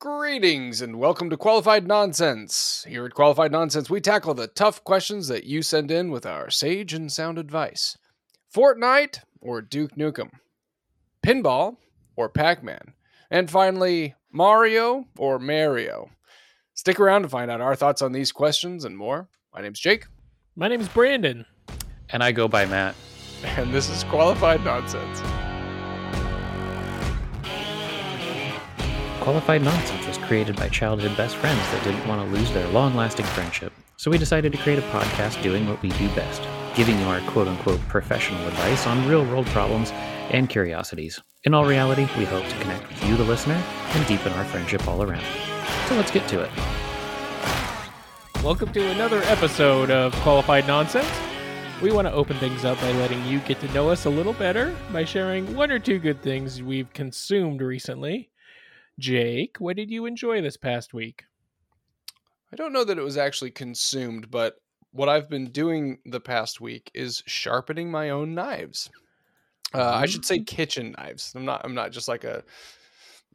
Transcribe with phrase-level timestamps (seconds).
[0.00, 2.86] Greetings and welcome to Qualified Nonsense.
[2.88, 6.50] Here at Qualified Nonsense, we tackle the tough questions that you send in with our
[6.50, 7.98] sage and sound advice.
[8.54, 10.30] Fortnite or Duke Nukem?
[11.26, 11.78] Pinball
[12.14, 12.94] or Pac Man?
[13.28, 16.10] And finally, Mario or Mario?
[16.74, 19.28] Stick around to find out our thoughts on these questions and more.
[19.52, 20.06] My name's Jake,
[20.54, 21.44] My name's Brandon.
[22.10, 22.94] And I go by Matt.
[23.42, 25.20] and this is Qualified Nonsense.
[29.20, 32.94] Qualified Nonsense was created by childhood best friends that didn't want to lose their long
[32.94, 33.72] lasting friendship.
[33.96, 36.42] So we decided to create a podcast doing what we do best
[36.78, 39.90] giving you our quote unquote professional advice on real world problems
[40.30, 41.20] and curiosities.
[41.42, 44.86] In all reality, we hope to connect with you, the listener, and deepen our friendship
[44.86, 45.24] all around.
[45.88, 46.50] So let's get to it.
[48.44, 51.10] Welcome to another episode of Qualified Nonsense.
[51.82, 54.34] We want to open things up by letting you get to know us a little
[54.34, 58.30] better by sharing one or two good things we've consumed recently.
[58.98, 61.24] Jake, what did you enjoy this past week?
[62.52, 64.56] I don't know that it was actually consumed, but
[64.92, 68.90] what I've been doing the past week is sharpening my own knives.
[69.74, 71.32] Uh, I should say kitchen knives.
[71.36, 71.60] I'm not.
[71.64, 72.42] I'm not just like a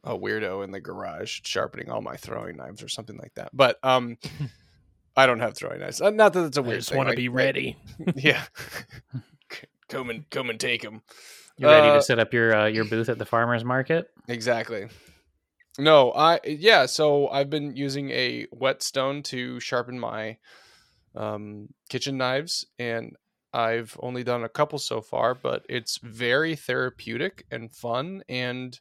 [0.02, 3.50] a weirdo in the garage sharpening all my throwing knives or something like that.
[3.54, 4.18] But um,
[5.16, 6.02] I don't have throwing knives.
[6.02, 6.80] Uh, Not that it's a I weird.
[6.80, 7.76] just want to like- be ready.
[8.16, 8.42] yeah.
[9.88, 11.02] come and come and take them.
[11.56, 14.10] You ready Uh, to set up your uh, your booth at the farmer's market?
[14.26, 14.88] Exactly.
[15.78, 20.38] No, I yeah, so I've been using a whetstone to sharpen my
[21.16, 23.16] um, kitchen knives and
[23.52, 28.78] I've only done a couple so far, but it's very therapeutic and fun and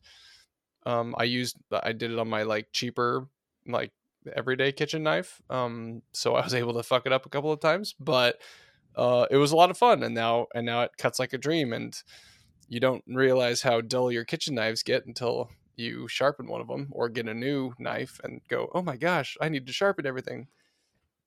[0.86, 3.28] um, I used I did it on my like cheaper
[3.68, 3.92] like
[4.36, 5.42] everyday kitchen knife.
[5.50, 8.42] Um, so I was able to fuck it up a couple of times, but
[8.96, 11.38] uh, it was a lot of fun and now and now it cuts like a
[11.40, 11.96] dream and
[12.70, 16.88] you don't realize how dull your kitchen knives get until you sharpen one of them
[16.92, 20.48] or get a new knife and go, "Oh my gosh, I need to sharpen everything."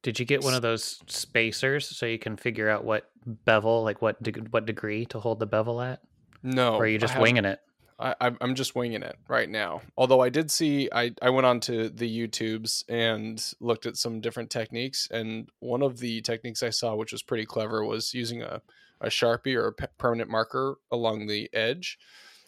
[0.03, 4.03] Did you get one of those spacers so you can figure out what bevel, like
[4.03, 6.01] what deg- what degree to hold the bevel at?
[6.43, 7.61] No, or are you just winging it?
[7.99, 9.83] I, I'm I'm just winging it right now.
[9.97, 14.21] Although I did see, I I went on to the YouTubes and looked at some
[14.21, 18.43] different techniques, and one of the techniques I saw, which was pretty clever, was using
[18.43, 18.61] a
[19.01, 21.99] a sharpie or a permanent marker along the edge,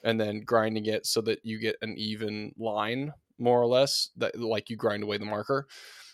[0.08, 4.38] and then grinding it so that you get an even line, more or less, that
[4.38, 5.66] like you grind away the marker,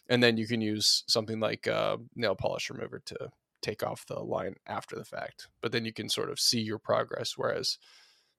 [0.09, 3.17] and then you can use something like uh, nail polish remover to
[3.63, 5.49] take off the line after the fact.
[5.63, 7.79] But then you can sort of see your progress, whereas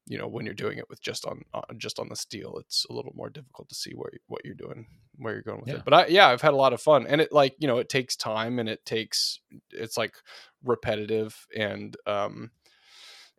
[0.08, 2.86] you know when you're doing it with just on, on just on the steel it's
[2.92, 4.86] a little more difficult to see where you- what you're doing
[5.18, 5.78] where you're going with Yeah.
[5.78, 7.80] it but i yeah i've had a lot of fun and it like you know
[7.80, 9.40] it takes time and it takes
[9.72, 10.14] it's like
[10.64, 12.52] repetitive and um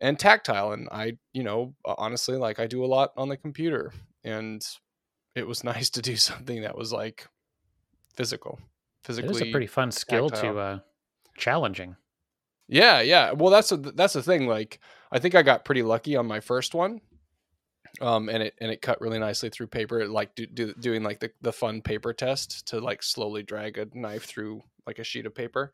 [0.01, 3.93] and tactile and i you know honestly like i do a lot on the computer
[4.25, 4.67] and
[5.37, 7.29] it was nice to do something that was like
[8.15, 8.59] physical
[9.03, 10.55] It physically is a pretty fun skill tactile.
[10.55, 10.79] to uh,
[11.37, 11.97] challenging.
[12.67, 13.33] yeah, yeah.
[13.33, 14.47] Well, that's a, that's the thing.
[14.47, 14.81] Like,
[15.13, 17.01] I think I got pretty lucky on my first one,
[18.01, 20.07] um, and it and it cut really nicely through paper.
[20.09, 23.87] Like do, do, doing like the the fun paper test to like slowly drag a
[23.95, 25.73] knife through like a sheet of paper,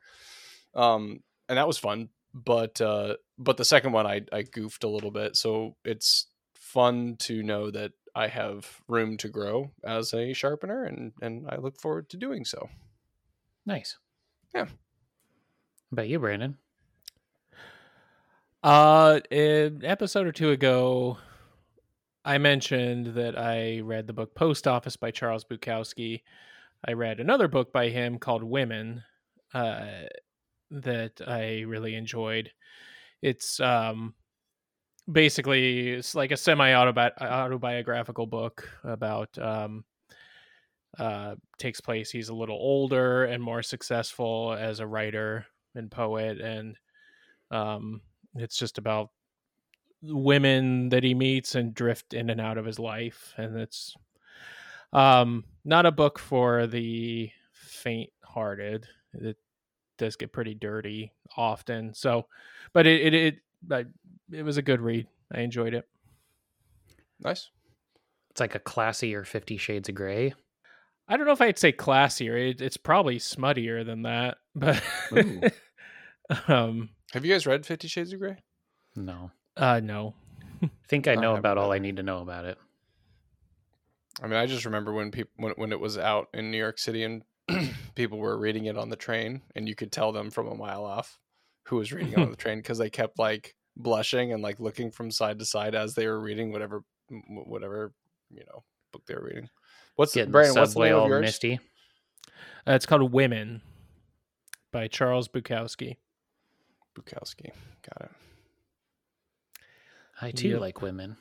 [0.75, 2.09] um, and that was fun.
[2.35, 7.17] But uh, but the second one I I goofed a little bit, so it's fun
[7.21, 11.79] to know that I have room to grow as a sharpener, and and I look
[11.81, 12.69] forward to doing so.
[13.67, 13.99] Nice.
[14.55, 14.65] Yeah.
[14.65, 14.71] How
[15.93, 16.57] about you, Brandon?
[18.63, 21.19] Uh, an episode or two ago,
[22.25, 26.23] I mentioned that I read the book Post Office by Charles Bukowski.
[26.87, 29.03] I read another book by him called Women
[29.53, 30.05] uh,
[30.73, 32.51] that I really enjoyed.
[33.21, 34.15] It's um,
[35.11, 39.85] basically it's like a semi autobiographical book about um,
[40.99, 42.11] uh, takes place.
[42.11, 46.77] He's a little older and more successful as a writer and poet, and
[47.51, 48.01] um,
[48.35, 49.11] it's just about
[50.03, 53.95] women that he meets and drift in and out of his life and it's
[54.93, 59.37] um not a book for the faint hearted it
[59.99, 62.27] does get pretty dirty often so
[62.73, 63.87] but it it it, but
[64.31, 65.87] it was a good read i enjoyed it
[67.21, 67.51] Nice.
[68.31, 70.35] It's like a classier Fifty Shades of Grey.
[71.07, 74.83] i don't know if i'd say classier it, it's probably smuttier than that but
[76.49, 78.39] um Have you guys read Fifty Shades of Grey?
[78.97, 80.15] No, uh no
[80.63, 82.59] I think I I know haven't about all I need to know about it.
[84.23, 86.79] I mean, I just remember when people when, when it was out in New York
[86.79, 87.23] City and
[87.95, 90.85] people were reading it on the train, and you could tell them from a mile
[90.85, 91.19] off
[91.67, 94.91] who was reading it on the train because they kept like blushing and like looking
[94.91, 96.83] from side to side as they were reading whatever
[97.29, 97.93] whatever
[98.31, 98.63] you know
[98.93, 99.49] book they were reading.
[99.97, 100.55] What's Getting Brandon?
[100.55, 101.21] the What's the subway name of all yours?
[101.23, 101.61] misty.
[102.67, 103.61] Uh, it's called Women
[104.73, 105.97] by Charles Bukowski.
[106.99, 107.51] Bukowski.
[107.83, 108.11] Got it.
[110.21, 110.61] I too Yep.
[110.61, 111.17] like women.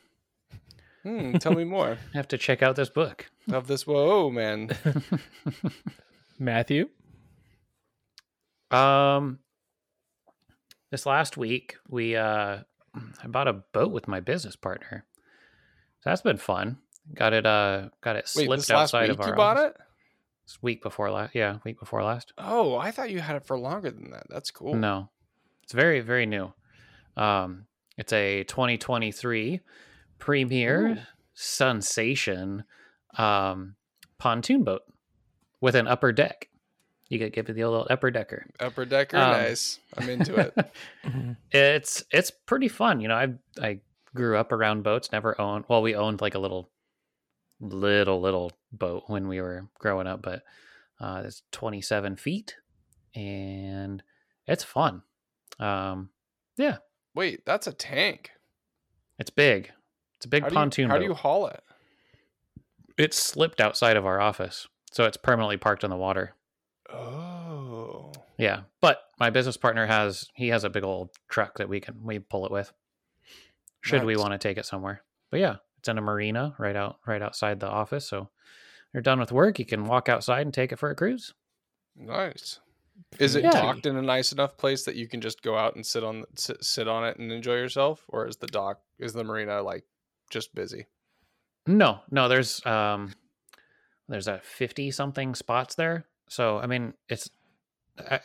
[1.04, 3.26] Hmm, tell me more I have to check out this book.
[3.52, 3.88] of this.
[3.88, 4.70] Whoa, man.
[6.42, 6.90] Matthew.
[8.72, 9.40] Um,
[10.90, 12.60] this last week we uh,
[12.96, 15.06] I bought a boat with my business partner.
[16.00, 16.78] So that's been fun.
[17.14, 17.46] Got it.
[17.46, 19.30] Uh, got it Wait, slipped this last outside week of our.
[19.30, 19.74] you bought office.
[19.78, 19.82] it?
[20.46, 21.36] This week before last.
[21.36, 22.34] Yeah, week before last.
[22.38, 24.26] Oh, I thought you had it for longer than that.
[24.30, 24.74] That's cool.
[24.76, 25.10] No,
[25.64, 26.52] it's very very new.
[27.16, 27.66] Um,
[27.98, 29.60] it's a 2023
[30.18, 30.98] premier Ooh.
[31.36, 32.64] Sunsation
[33.18, 33.76] um,
[34.18, 34.82] pontoon boat
[35.62, 36.50] with an upper deck.
[37.10, 38.46] You get give it the old upper decker.
[38.60, 39.80] Upper decker, Um, nice.
[39.98, 40.72] I'm into it.
[41.52, 43.00] it's it's pretty fun.
[43.02, 43.80] You know, I I
[44.16, 45.12] grew up around boats.
[45.12, 45.66] Never owned.
[45.68, 46.69] Well, we owned like a little,
[47.60, 50.44] little little boat when we were growing up, but
[51.02, 52.56] uh, it's 27 feet,
[53.16, 54.02] and
[54.48, 55.02] it's fun.
[55.60, 56.10] Um,
[56.58, 56.78] yeah,
[57.13, 58.31] Wait, that's a tank.
[59.19, 59.72] it's big.
[60.16, 61.00] It's a big how do pontoon You, how boat.
[61.02, 61.62] do you haul it?
[62.98, 66.36] It slipped outside of our office, so it's permanently parked on the water.
[66.90, 71.80] Oh, Yeah, but my business partner has he has a big old truck that we
[71.80, 72.72] can we pull it with.
[73.82, 75.04] Should we want to take it somewhere?
[75.32, 78.06] But yeah, it's in a marina right out right outside the office.
[78.08, 78.30] So
[78.94, 81.34] you're done with work, you can walk outside and take it for a cruise.
[81.96, 82.60] nice.
[83.20, 83.52] Is it Yeah.
[83.52, 86.26] docked in a nice enough place that you can just go out and sit on
[86.36, 89.86] sit, sit on it and enjoy yourself, or is the dock is the marina like
[90.30, 90.86] just busy?
[91.66, 93.14] No, no, there's um
[94.12, 96.06] there's a 50 something spots there.
[96.30, 97.30] So I mean, it's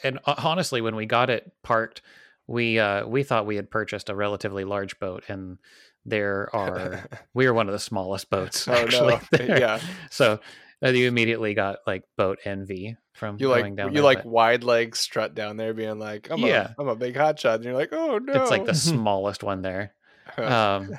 [0.02, 2.02] and honestly when we got it parked,
[2.46, 5.58] we uh we thought we had purchased a relatively large boat and
[6.04, 9.14] there are we are one of the smallest boats Oh, actually.
[9.14, 9.20] no.
[9.38, 9.58] there.
[9.58, 9.80] Yeah.
[10.10, 10.40] So
[10.84, 14.18] uh, you immediately got like boat envy from You like going down you there, like
[14.24, 16.74] but wide leg strut down there, being like, "I'm Yeah.
[16.78, 19.62] a I'm a big hotshot," and you're like, "Oh no!" it's like the smallest one
[19.62, 19.94] there.
[20.36, 20.90] Um,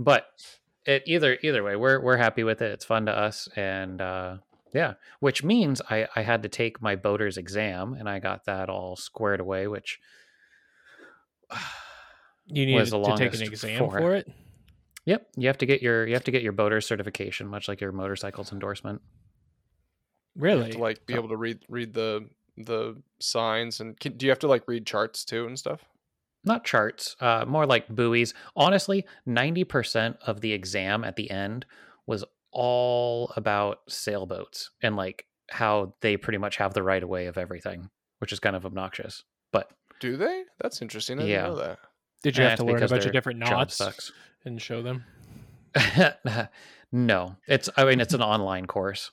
[0.00, 0.26] but
[0.86, 2.72] it either either way, we're we're happy with it.
[2.72, 4.36] It's fun to us, and uh,
[4.74, 8.68] yeah, which means I I had to take my boater's exam, and I got that
[8.68, 10.00] all squared away, which
[12.46, 14.00] You need to take an exam for it.
[14.00, 14.32] for it.
[15.04, 17.80] Yep, you have to get your you have to get your boater's certification, much like
[17.80, 19.00] your motorcycle's endorsement.
[20.36, 20.70] Really?
[20.72, 24.30] to like be So- able to read read the the signs and can, do you
[24.30, 25.80] have to like read charts too and stuff?
[26.44, 28.34] Not charts, uh, more like buoys.
[28.56, 31.66] Honestly, ninety percent of the exam at the end
[32.06, 37.26] was all about sailboats and like how they pretty much have the right of way
[37.26, 39.22] of everything, which is kind of obnoxious.
[39.52, 40.44] But Do they?
[40.60, 41.20] That's interesting.
[41.20, 41.42] I Yeah.
[41.42, 41.78] didn't know that.
[42.22, 44.12] Did you eh, have to learn a bunch of different knots sucks.
[44.44, 45.04] and show them?
[46.92, 49.10] no, it's I mean it's an online course.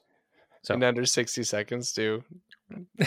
[0.61, 2.23] So In under sixty seconds, too.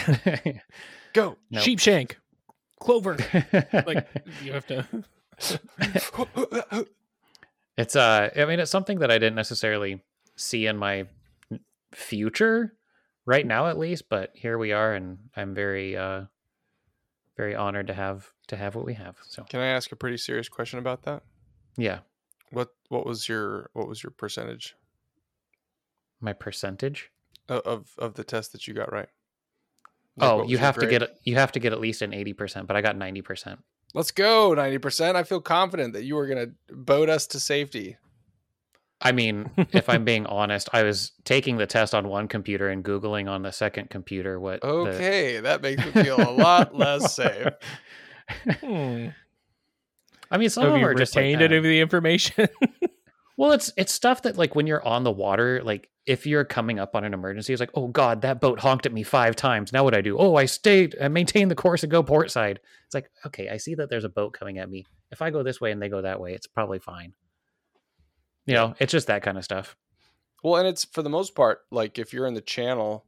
[1.12, 1.36] Go.
[1.50, 1.62] Nope.
[1.64, 2.14] Sheepshank,
[2.82, 3.17] clover.
[3.87, 4.06] like
[4.43, 4.87] you have to.
[7.76, 10.02] it's uh I mean it's something that I didn't necessarily
[10.37, 11.06] see in my
[11.93, 12.75] future
[13.26, 16.25] right now at least, but here we are and I'm very uh
[17.37, 19.17] very honored to have to have what we have.
[19.23, 21.23] So Can I ask a pretty serious question about that?
[21.76, 22.00] yeah,
[22.50, 24.76] What what was your what was your percentage
[26.20, 27.11] my percentage.
[27.49, 29.08] of of, of the test that you got right?
[30.16, 32.76] Like, Oh, you have to get you have to get at least an 80%, but
[32.76, 33.58] I got 90%.
[33.94, 35.19] Let's go ninety percent.
[35.19, 37.98] I feel confident that you were gonna boat us to safety.
[39.02, 42.82] I mean, if I'm being honest, I was taking the test on one computer and
[42.82, 47.14] googling on the second computer what the- Okay, that makes me feel a lot less
[47.14, 47.48] safe.
[48.60, 49.08] Hmm.
[50.31, 52.48] I mean, some Have of them you are just like, retained any of the information?
[53.38, 56.78] Well, it's it's stuff that like when you're on the water, like if you're coming
[56.78, 59.72] up on an emergency, it's like, oh god, that boat honked at me five times.
[59.72, 60.18] Now what do I do?
[60.18, 62.60] Oh, I stayed, I maintained the course and go port side.
[62.86, 64.84] It's like, okay, I see that there's a boat coming at me.
[65.10, 67.12] If I go this way and they go that way, it's probably fine.
[68.46, 69.76] You know, it's just that kind of stuff.
[70.42, 73.06] Well, and it's for the most part like if you're in the channel,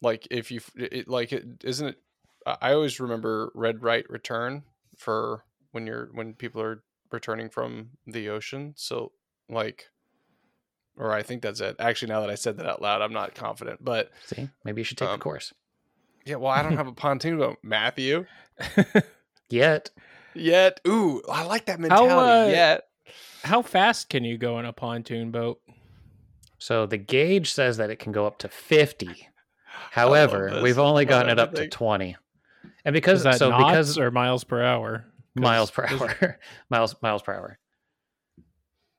[0.00, 1.96] like if you it, like it isn't it.
[2.46, 4.64] I always remember red right return
[4.96, 8.74] for when you're when people are returning from the ocean.
[8.76, 9.12] So
[9.48, 9.86] like,
[10.96, 11.76] or I think that's it.
[11.78, 13.84] Actually, now that I said that out loud, I'm not confident.
[13.84, 15.52] But See, maybe you should take Um, the course.
[16.24, 18.26] yeah, well, I don't have a pontoon boat, Matthew.
[19.50, 19.90] Yet,
[20.34, 22.30] Yet, ooh, I like that mentality.
[22.30, 22.84] uh, Yet,
[23.44, 25.60] How fast can you go in a pontoon boat?
[26.58, 29.28] so the gauge says that it can go up to fifty.
[29.90, 32.16] However, we've only gotten it up to twenty,
[32.84, 35.04] and because Is that so knots because or miles per hour?
[35.34, 36.38] miles per hour,
[36.70, 37.58] miles miles per hour.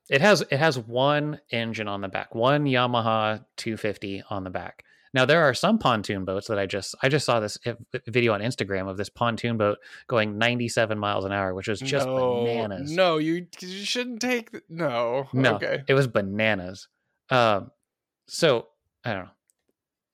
[0.08, 4.84] It has it has one engine on the back, one Yamaha 250 on the back.
[5.12, 7.58] Now there are some pontoon boats that I just I just saw this
[8.06, 12.06] video on Instagram of this pontoon boat going 97 miles an hour, which was just
[12.06, 12.92] no, bananas.
[12.92, 15.26] No, you you shouldn't take th- no.
[15.32, 15.82] No, Okay.
[15.88, 16.88] it was bananas.
[17.30, 17.70] Um,
[18.26, 18.68] so
[19.04, 19.30] I don't know.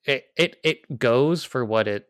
[0.04, 2.06] It it it goes for what it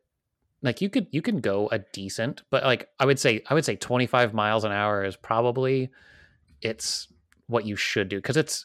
[0.62, 0.80] like.
[0.80, 3.74] You could you can go a decent, but like I would say I would say
[3.76, 5.90] 25 miles an hour is probably
[6.60, 7.08] it's
[7.48, 8.64] what you should do because it's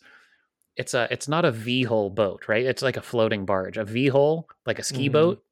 [0.75, 2.65] it's a it's not a V hull boat, right?
[2.65, 3.77] It's like a floating barge.
[3.77, 5.13] A V hull, like a ski Mhm.
[5.13, 5.43] boat,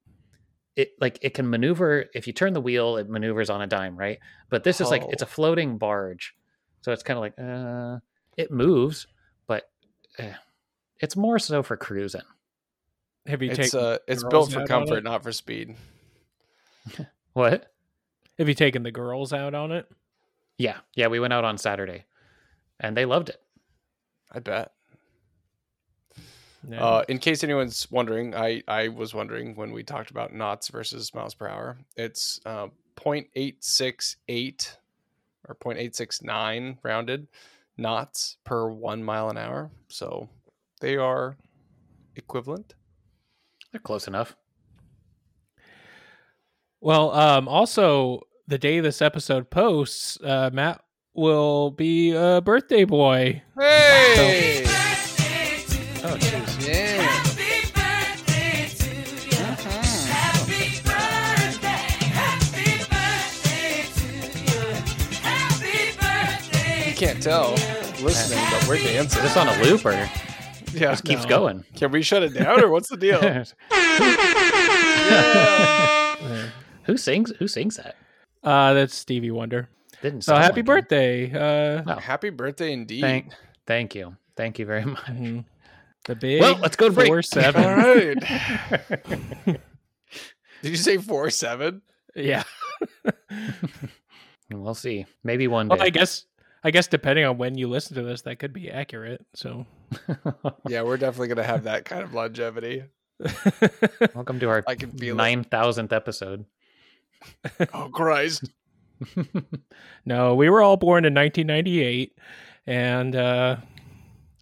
[0.76, 2.06] it like it can maneuver.
[2.14, 4.18] If you turn the wheel, it maneuvers on a dime, right?
[4.50, 5.28] But this is like it's a Oh.
[5.28, 6.34] floating barge,
[6.82, 7.98] so it's kind of like uh,
[8.36, 9.06] it moves,
[9.46, 9.68] but
[10.18, 10.34] eh,
[11.00, 12.22] it's more so for cruising.
[13.26, 15.74] Have you It's taken uh it's built for comfort, not for speed.
[17.32, 17.72] What?
[18.38, 19.90] Have you taken the girls out on it?
[20.58, 21.08] Yeah, yeah.
[21.08, 22.04] We went out on Saturday,
[22.80, 23.40] and they loved it.
[24.32, 24.72] I bet.
[26.68, 26.78] No.
[26.78, 31.14] Uh, in case anyone's wondering, I, I was wondering when we talked about knots versus
[31.14, 31.78] miles per hour.
[31.96, 34.76] It's uh, 0.868
[35.48, 37.28] or 0.869 rounded
[37.76, 39.70] knots per one mile an hour.
[39.88, 40.28] So
[40.80, 41.36] they are
[42.16, 42.74] equivalent.
[43.70, 44.34] They're close enough.
[46.80, 50.82] Well, um, also the day this episode posts, uh, Matt
[51.16, 53.42] will be a birthday boy.
[53.58, 54.64] Hey!
[56.04, 56.66] Oh, jeez.
[56.68, 57.02] Yeah.
[57.02, 58.90] Happy birthday to
[59.26, 59.36] you
[60.08, 61.88] Happy birthday.
[62.12, 64.06] Happy birthday to
[64.44, 64.62] you.
[65.22, 66.92] Happy birthday.
[66.96, 67.50] can't tell
[68.02, 69.22] listening, but we're dancing.
[69.24, 70.08] Is this on a loop or Yeah.
[70.90, 71.28] just keeps No.
[71.28, 71.64] going?
[71.74, 73.20] Can we shut it down or what's the deal?
[76.84, 77.32] Who sings?
[77.38, 77.96] Who sings that?
[78.44, 79.68] Uh, that's Stevie Wonder.
[80.02, 80.22] Didn't.
[80.22, 80.64] So happy like him.
[80.66, 81.32] birthday.
[81.32, 81.98] Uh, Oh.
[81.98, 83.00] Happy birthday indeed.
[83.00, 83.32] Thank,
[83.66, 85.04] thank you, thank you very much.
[85.06, 85.44] mhm.
[86.04, 87.08] The big Well, let's go to break.
[87.08, 87.64] four All seven.
[87.64, 88.16] right.
[90.62, 91.82] Did you say four seven?
[92.14, 92.44] yeah.
[94.50, 95.06] we'll see.
[95.24, 95.74] Maybe one day.
[95.76, 96.26] Well, I guess
[96.62, 99.24] I guess depending on when you listen to this, that could be accurate.
[99.34, 99.66] So
[100.68, 102.84] Yeah, we're definitely gonna have that kind of longevity.
[104.14, 105.18] Welcome to our I can feel it.
[105.18, 106.44] nine thousandth episode.
[107.72, 108.44] Oh Christ!
[110.04, 112.12] no, we were all born in 1998,
[112.66, 113.56] and uh,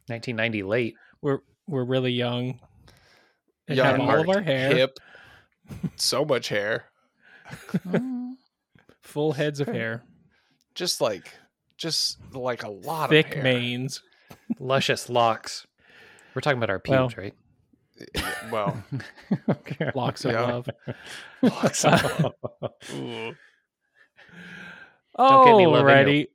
[0.06, 0.94] 1990 late.
[1.22, 2.60] we're we're really young.
[3.66, 4.98] And Young, have all of our hair, hip,
[5.96, 6.84] so much hair,
[9.02, 10.02] full heads of hair,
[10.74, 11.32] just like,
[11.78, 14.02] just like a lot thick of thick manes.
[14.58, 15.66] Luscious locks.
[16.34, 17.34] We're talking about our Well, right?
[18.50, 18.84] Well,
[19.48, 19.90] okay.
[19.94, 20.42] Locks of Yeah.
[20.42, 20.68] love.
[21.40, 22.34] Locks of-
[25.20, 25.28] Ooh.
[25.28, 26.28] Don't get Alrighty.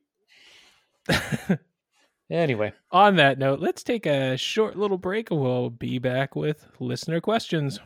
[1.09, 1.57] Oh,
[2.29, 6.67] anyway, On that note, let's take a short little break and we'll be back with
[6.79, 7.79] listener questions.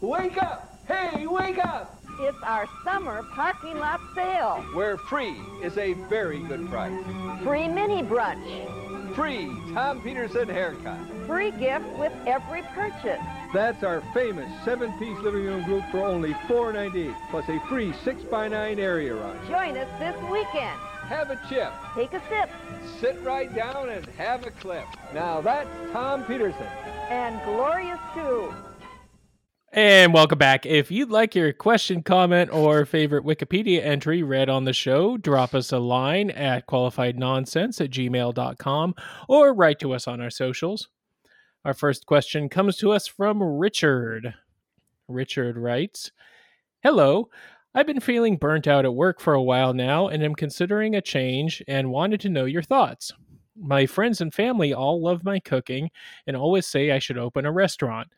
[0.00, 0.78] Wake up!
[0.86, 2.02] Hey, wake up!
[2.20, 4.64] It's our summer parking lot sale.
[4.74, 7.04] Where free is a very good price.
[7.44, 9.14] Free mini brunch.
[9.14, 10.98] Free Tom Peterson haircut.
[11.26, 13.20] Free gift with every purchase.
[13.52, 19.14] That's our famous seven-piece living room group for only $4.98, plus a free 6x9 area
[19.14, 19.38] run.
[19.48, 20.78] Join us this weekend.
[21.08, 22.50] Have a chip, Take a sip
[23.00, 24.84] sit right down, and have a clip.
[25.14, 26.66] Now that's Tom Peterson.
[27.08, 28.52] and glorious too.
[29.72, 30.64] And welcome back.
[30.66, 35.54] If you'd like your question, comment, or favorite Wikipedia entry read on the show, drop
[35.54, 38.94] us a line at qualifiednonsense at gmail.com
[39.28, 40.88] or write to us on our socials.
[41.64, 44.34] Our first question comes to us from Richard.
[45.08, 46.12] Richard writes
[46.82, 47.30] Hello,
[47.74, 51.00] I've been feeling burnt out at work for a while now and am considering a
[51.00, 53.12] change and wanted to know your thoughts.
[53.56, 55.90] My friends and family all love my cooking
[56.28, 58.08] and always say I should open a restaurant.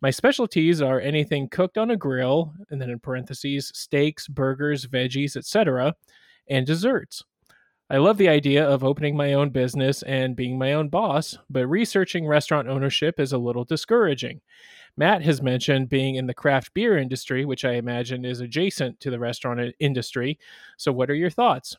[0.00, 5.36] My specialties are anything cooked on a grill, and then in parentheses, steaks, burgers, veggies,
[5.36, 5.94] etc.,
[6.48, 7.24] and desserts.
[7.90, 11.66] I love the idea of opening my own business and being my own boss, but
[11.66, 14.42] researching restaurant ownership is a little discouraging.
[14.98, 19.10] Matt has mentioned being in the craft beer industry, which I imagine is adjacent to
[19.10, 20.38] the restaurant industry.
[20.76, 21.76] So, what are your thoughts?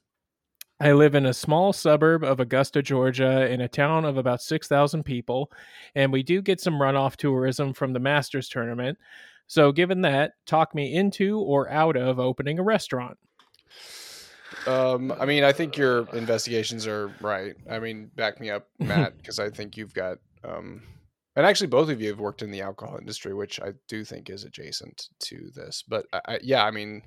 [0.79, 5.03] I live in a small suburb of Augusta, Georgia, in a town of about 6,000
[5.03, 5.51] people,
[5.93, 8.97] and we do get some runoff tourism from the Masters tournament.
[9.45, 13.17] So, given that, talk me into or out of opening a restaurant.
[14.67, 17.55] Um, I mean, I think your investigations are right.
[17.69, 20.81] I mean, back me up, Matt, because I think you've got, um,
[21.35, 24.29] and actually both of you have worked in the alcohol industry, which I do think
[24.29, 25.83] is adjacent to this.
[25.87, 27.03] But I, I, yeah, I mean,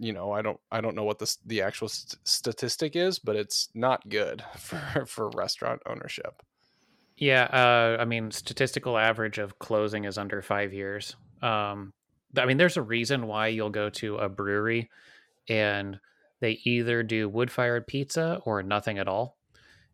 [0.00, 3.34] you know i don't i don't know what the the actual st- statistic is but
[3.34, 6.40] it's not good for for restaurant ownership
[7.16, 11.16] Yeah, uh, I mean, statistical average of closing is under five years.
[11.42, 11.92] Um,
[12.36, 14.88] I mean, there's a reason why you'll go to a brewery
[15.48, 15.98] and
[16.40, 19.36] they either do wood fired pizza or nothing at all.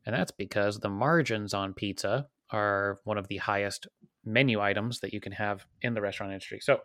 [0.06, 3.86] And that's because the margins on pizza are one of the highest
[4.24, 6.60] menu items that you can have in the restaurant industry.
[6.60, 6.80] So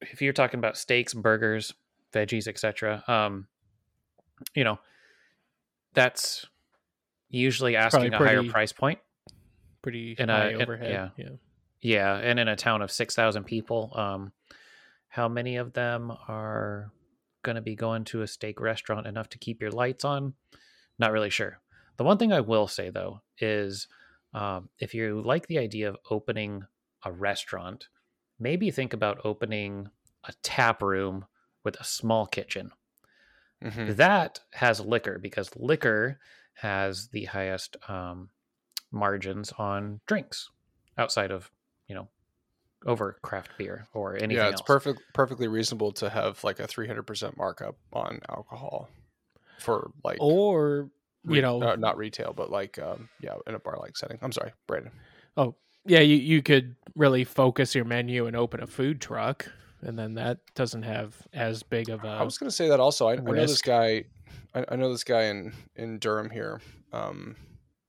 [0.00, 1.74] if you're talking about steaks, burgers,
[2.12, 3.48] veggies, etc., um,
[4.54, 4.78] you know,
[5.94, 6.46] that's
[7.28, 9.00] usually asking a higher price point.
[9.82, 10.90] Pretty In a- high in- overhead.
[10.90, 11.24] yeah.
[11.24, 11.30] yeah.
[11.80, 14.32] Yeah, and in a town of six thousand people, um,
[15.08, 16.90] how many of them are
[17.42, 20.34] going to be going to a steak restaurant enough to keep your lights on?
[20.98, 21.60] Not really sure.
[21.96, 23.88] The one thing I will say though is,
[24.34, 26.64] um, if you like the idea of opening
[27.04, 27.88] a restaurant,
[28.38, 29.88] maybe think about opening
[30.24, 31.26] a tap room
[31.64, 32.72] with a small kitchen.
[33.62, 33.96] Mhm.
[33.96, 36.20] That has liquor because liquor
[36.54, 38.30] has the highest um,
[38.90, 40.50] margins on drinks
[40.96, 41.50] outside of
[41.86, 42.08] you know
[42.86, 44.66] over craft beer or anything yeah it's else.
[44.66, 48.88] perfect perfectly reasonable to have like a 300% markup on alcohol
[49.58, 50.88] for like Or
[51.24, 54.18] re- you know, uh, not retail but like um yeah in a bar like setting
[54.22, 54.92] i'm sorry brandon
[55.36, 55.54] Oh
[55.86, 60.14] yeah, you, you could really focus your menu and open a food truck, and then
[60.14, 62.08] that doesn't have as big of a.
[62.08, 63.06] I was going to say that also.
[63.08, 64.04] I, I know this guy.
[64.54, 66.60] I, I know this guy in in Durham here,
[66.92, 67.36] um,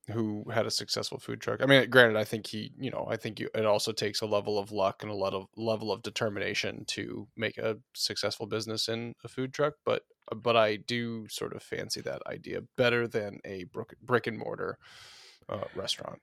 [0.09, 1.61] who had a successful food truck.
[1.61, 4.25] I mean, granted, I think he, you know, I think you, it also takes a
[4.25, 8.87] level of luck and a lot of level of determination to make a successful business
[8.87, 9.75] in a food truck.
[9.85, 10.03] But
[10.35, 14.77] but I do sort of fancy that idea better than a brick, brick and mortar
[15.47, 16.21] uh, restaurant.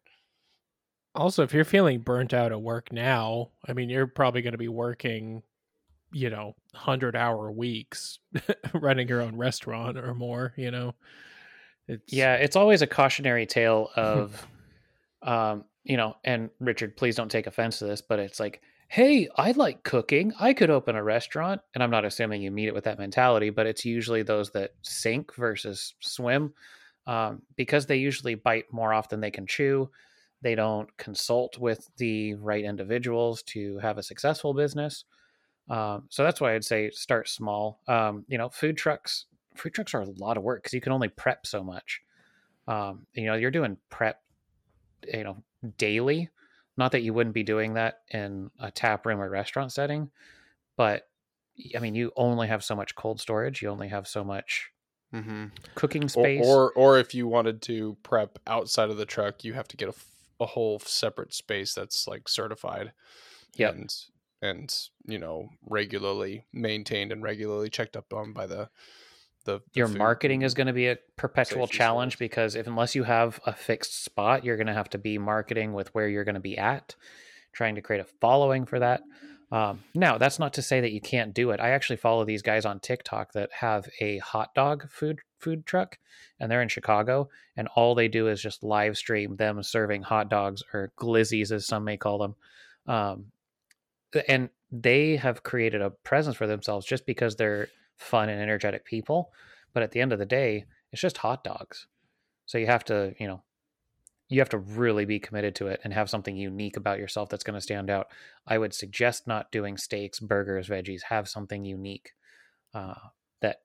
[1.14, 4.58] Also, if you're feeling burnt out at work now, I mean, you're probably going to
[4.58, 5.42] be working,
[6.12, 8.18] you know, hundred hour weeks,
[8.74, 10.52] running your own restaurant or more.
[10.56, 10.94] You know,
[11.88, 14.46] it's Yeah, it's always a cautionary tale of,
[15.22, 19.28] um, you know, and Richard, please don't take offense to this, but it's like, hey,
[19.36, 20.32] I like cooking.
[20.38, 21.60] I could open a restaurant.
[21.74, 24.74] And I'm not assuming you meet it with that mentality, but it's usually those that
[24.82, 26.54] sink versus swim
[27.06, 29.90] um, because they usually bite more off than they can chew.
[30.42, 35.04] They don't consult with the right individuals to have a successful business.
[35.68, 37.80] Um, so that's why I'd say start small.
[37.88, 39.26] Um, you know, food trucks,
[39.58, 42.00] food trucks are a lot of work because you can only prep so much.
[42.68, 44.22] Um, you know, you're doing prep,
[45.12, 45.42] you know,
[45.78, 46.30] daily.
[46.76, 50.10] Not that you wouldn't be doing that in a tap room or restaurant setting,
[50.76, 51.08] but
[51.74, 53.62] I mean, you only have so much cold storage.
[53.62, 54.70] You only have so much
[55.14, 55.46] Mm-hmm.
[55.76, 56.44] cooking Or, space.
[56.44, 59.86] or or if you wanted to prep outside of the truck, you have to get
[59.88, 60.04] a, f-
[60.40, 62.92] a whole separate space that's like certified.
[63.54, 63.74] Yep.
[63.74, 63.94] and
[64.42, 68.68] and you know regularly maintained and regularly checked up on by the
[69.46, 69.96] the, the your food.
[69.96, 72.18] marketing is going to be a perpetual safety challenge standards.
[72.18, 75.72] because if unless you have a fixed spot you're going to have to be marketing
[75.72, 76.94] with where you're going to be at
[77.52, 79.02] trying to create a following for that.
[79.50, 81.60] Um, now that's not to say that you can't do it.
[81.60, 85.98] I actually follow these guys on tiktok that have a hot dog food food truck
[86.40, 90.28] and they're in chicago and all they do is just live stream them serving hot
[90.28, 92.34] dogs or glizzies as some may call them.
[92.86, 93.26] Um,
[94.28, 99.32] and they have created a presence for themselves just because they're fun and energetic people
[99.76, 101.86] but at the end of the day it's just hot dogs.
[102.46, 103.42] So you have to you know
[104.28, 107.44] you have to really be committed to it and have something unique about yourself that's
[107.44, 108.08] going to stand out.
[108.46, 111.02] I would suggest not doing steaks burgers veggies.
[111.02, 112.12] Have something unique
[112.72, 112.94] uh,
[113.42, 113.58] that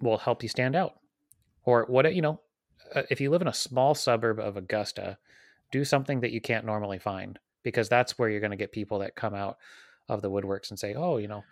[0.00, 1.00] will help you stand out.
[1.64, 2.40] Or what you know
[2.94, 5.16] uh, if you live in a small suburb of augusta
[5.70, 8.98] do something that you can't normally find because that's where you're going to get people
[8.98, 9.56] that come out
[10.10, 11.42] of the woodworks and say oh you know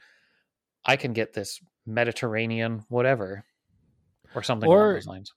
[0.84, 3.44] i can get this mediterranean whatever
[4.34, 5.32] or something along those lines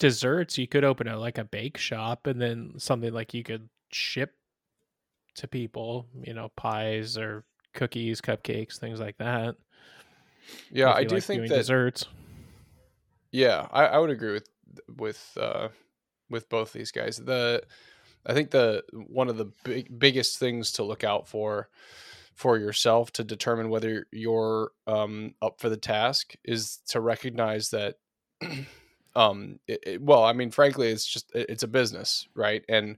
[0.00, 0.58] desserts.
[0.58, 4.34] You could open a like a bake shop, and then something like you could ship
[5.36, 6.08] to people.
[6.24, 9.54] You know, pies or cookies, cupcakes, things like that.
[10.72, 11.54] Yeah, I do like think that.
[11.54, 12.06] desserts.
[13.30, 14.48] Yeah, I, I would agree with
[14.96, 15.68] with uh,
[16.28, 17.18] with both these guys.
[17.18, 17.62] The
[18.26, 21.68] I think the one of the big biggest things to look out for
[22.40, 27.96] for yourself to determine whether you're um, up for the task is to recognize that.
[29.16, 32.96] um it, it- well i mean frankly it's just it- it's a business right and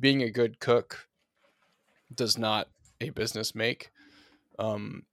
[0.00, 1.06] being a good cook
[2.12, 2.68] does not
[3.00, 3.90] a business make
[4.58, 5.04] um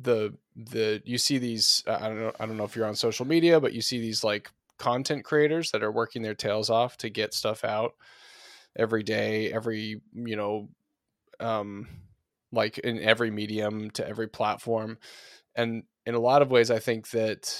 [0.00, 3.26] the the you see these i don't know i don't know if you're on social
[3.26, 7.10] media but you see these like content creators that are working their tails off to
[7.10, 7.94] get stuff out
[8.76, 10.68] every day every you know
[11.40, 11.88] um
[12.52, 14.98] like in every medium to every platform
[15.54, 17.54] and in a lot of ways, I think that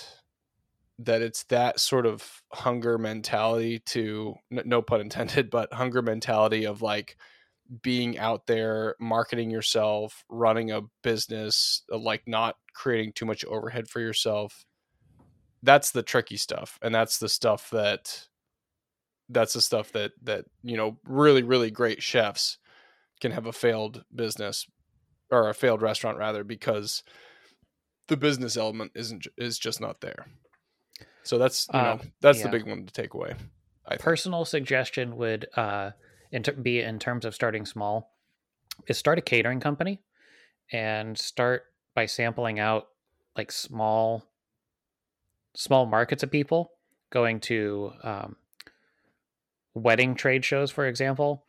[0.98, 6.82] that it's that sort of hunger mentality to no pun intended, but hunger mentality of
[6.82, 7.16] like
[7.82, 13.86] being out there marketing yourself running a business uh, like not creating too much overhead
[13.88, 14.64] for yourself
[15.62, 18.26] that's the tricky stuff and that's the stuff that
[19.28, 22.58] that's the stuff that that you know really really great chefs
[23.20, 24.66] can have a failed business
[25.30, 27.02] or a failed restaurant rather because
[28.08, 30.26] the business element isn't is just not there
[31.22, 32.44] so that's you know Uh, that's yeah.
[32.44, 33.34] the big one to take away
[33.86, 34.00] I think.
[34.02, 35.90] personal suggestion would uh
[36.32, 38.12] in ter- be in terms of starting small
[38.86, 40.00] is start a catering company
[40.72, 41.64] and start
[41.94, 42.88] by sampling out
[43.36, 44.24] like small
[45.54, 46.72] small markets of people
[47.10, 48.36] going to um,
[49.74, 51.44] wedding trade shows for example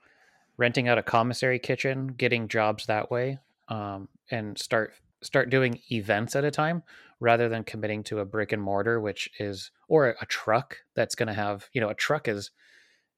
[0.58, 3.38] renting out a commissary kitchen getting jobs that way
[3.72, 6.84] um, and start start doing events at a time
[7.20, 11.28] rather than committing to a brick and mortar which is or a truck that's going
[11.28, 12.52] to have you know a truck is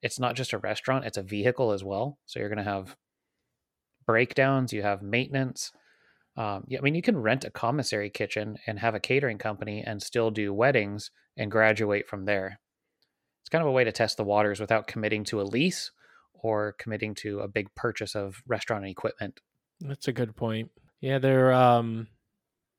[0.02, 2.96] it's not just a restaurant it's a vehicle as well so you're going to have
[4.06, 5.72] breakdowns you have maintenance
[6.36, 9.82] um, yeah, I mean, you can rent a commissary kitchen and have a catering company
[9.86, 12.58] and still do weddings and graduate from there.
[13.42, 15.92] It's kind of a way to test the waters without committing to a lease
[16.32, 19.40] or committing to a big purchase of restaurant equipment.
[19.84, 20.70] That's a good point.
[21.00, 21.52] Yeah, there.
[21.52, 22.08] Um,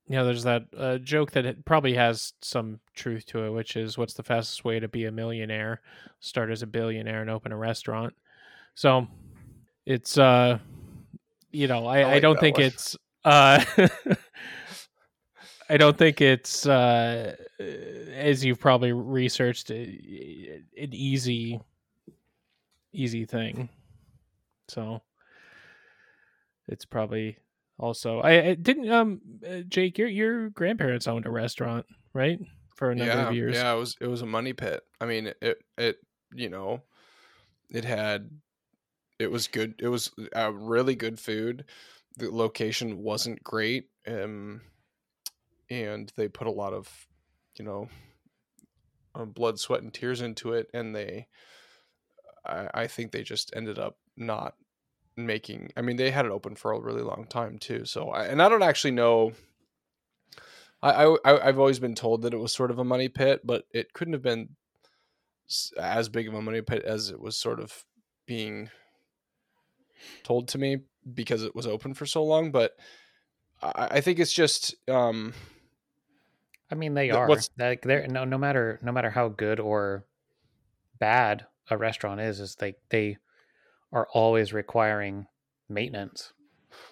[0.08, 3.78] you know, there's that uh, joke that it probably has some truth to it, which
[3.78, 5.82] is, "What's the fastest way to be a millionaire?
[6.20, 8.16] Start as a billionaire and open a restaurant."
[8.74, 9.08] So,
[9.86, 10.58] it's uh,
[11.52, 12.66] you know, I, I I, don't think one.
[12.66, 13.64] it's uh,
[15.70, 21.60] I don't think it's uh, as you've probably researched, an easy,
[22.94, 23.70] easy thing.
[24.68, 25.02] So
[26.68, 27.38] it's probably
[27.78, 32.40] also I, I didn't um uh, Jake your your grandparents owned a restaurant right
[32.76, 33.56] for a number yeah, of years.
[33.56, 34.84] Yeah, it was it was a money pit.
[35.02, 35.98] I mean, it it
[36.34, 36.84] you know,
[37.70, 38.30] it had
[39.18, 39.76] it was good.
[39.80, 41.66] It was uh, really good food.
[42.18, 44.62] The location wasn't great, um,
[45.70, 47.08] and they put a lot of
[47.58, 47.90] you know
[49.16, 51.28] uh, blood, sweat, and tears into it, and they.
[52.46, 54.54] I, I think they just ended up not
[55.18, 55.72] making.
[55.78, 57.86] I mean, they had it open for a really long time too.
[57.86, 59.34] So, I, and I don't actually know.
[60.82, 63.66] I, I I've always been told that it was sort of a money pit, but
[63.72, 64.50] it couldn't have been
[65.80, 67.86] as big of a money pit as it was sort of
[68.26, 68.70] being
[70.24, 70.80] told to me
[71.14, 72.52] because it was open for so long.
[72.52, 72.76] But
[73.62, 75.34] I, I think it's just um,
[76.72, 80.06] I mean, they are what's- like they're no no matter no matter how good or
[81.00, 83.18] bad a restaurant is, is like they
[83.96, 85.26] are always requiring
[85.68, 86.34] maintenance.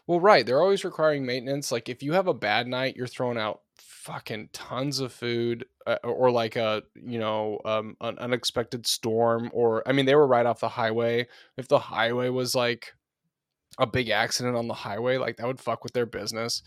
[0.08, 0.46] well, right.
[0.46, 1.72] They're always requiring maintenance.
[1.72, 5.98] Like if you have a bad night, you're throwing out fucking tons of food, uh,
[6.04, 10.46] or like a you know um, an unexpected storm, or I mean they were right
[10.46, 11.28] off the highway.
[11.58, 12.94] If the highway was like
[13.78, 16.64] a big accident on the highway, like that would fuck with their business.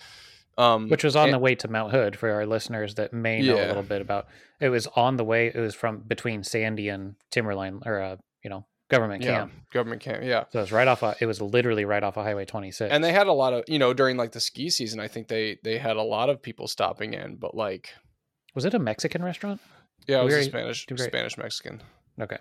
[0.59, 3.43] Um, which was on and- the way to Mount Hood for our listeners that may
[3.43, 4.29] know a little bit about.
[4.61, 5.49] It was on the way.
[5.55, 9.53] It was from between Sandy and Timberline, or uh, you know, government yeah, camp.
[9.73, 10.45] government camp, yeah.
[10.51, 11.03] So it was right off.
[11.03, 12.93] A, it was literally right off of Highway 26.
[12.93, 15.29] and they had a lot of you know during like the ski season i think
[15.29, 17.91] they they had a lot of people stopping in but like
[18.55, 19.61] was it a Mexican restaurant?
[20.07, 21.83] yeah it was a spanish spanish mexican
[22.21, 22.39] Okay.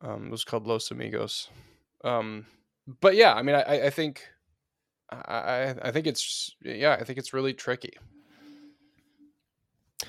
[0.00, 1.48] um it was called los amigos
[2.04, 2.46] um
[3.00, 4.22] but yeah i mean i I- think
[5.10, 7.92] i i i think it's yeah i think it's really tricky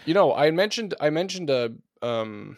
[0.06, 2.58] you know i mentioned i mentioned a um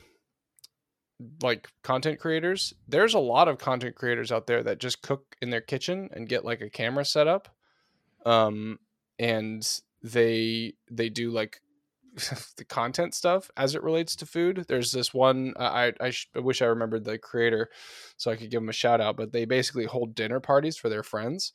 [1.42, 5.50] like content creators there's a lot of content creators out there that just cook in
[5.50, 7.50] their kitchen and get like a camera set up
[8.26, 8.80] um
[9.20, 11.62] and they they do like
[12.58, 14.66] the content stuff as it relates to food.
[14.68, 17.70] There's this one i I, I, sh- I wish i remembered the creator
[18.18, 20.90] so i could give them a shout out but they basically hold dinner parties for
[20.90, 21.54] their friends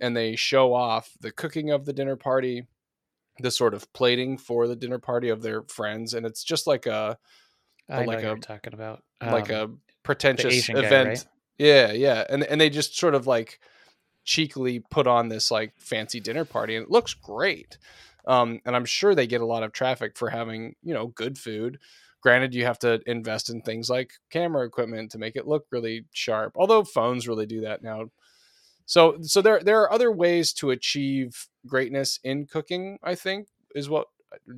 [0.00, 2.66] and they show off the cooking of the dinner party
[3.40, 6.86] the sort of plating for the dinner party of their friends and it's just like
[6.86, 7.18] a
[7.88, 9.02] I know like a- talking about.
[9.22, 9.70] like Um, a
[10.02, 11.26] pretentious Asian guy, event right?
[11.58, 13.58] yeah yeah and and they just sort of like
[14.24, 17.78] cheekily put on this like fancy dinner party and it looks great
[18.26, 21.36] um and i'm sure they get a lot of traffic for having you know good
[21.38, 21.78] food
[22.22, 26.04] granted you have to invest in things like camera equipment to make it look really
[26.12, 28.04] sharp although phones really do that now
[28.86, 33.88] so so there there are other ways to achieve greatness in cooking i think is
[33.88, 34.06] what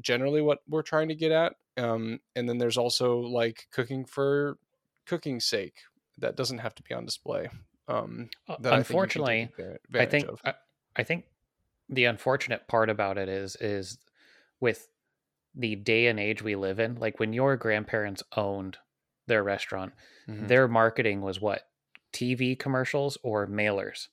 [0.01, 4.59] generally what we're trying to get at um and then there's also like cooking for
[5.07, 5.77] cooking's sake
[6.19, 7.49] that doesn't have to be on display
[7.89, 9.49] um Uh, that I think you can take unfortunately,
[9.99, 10.29] I think.
[10.45, 10.55] I,
[10.97, 11.25] I think
[11.89, 13.99] the unfortunate part about it is is
[14.61, 14.89] with
[15.55, 18.79] the day and age we live in, like when your grandparents owned
[19.27, 19.93] their restaurant,
[20.29, 20.47] Mhm.
[20.49, 21.69] their marketing was what?
[22.13, 24.09] TV commercials or mailers?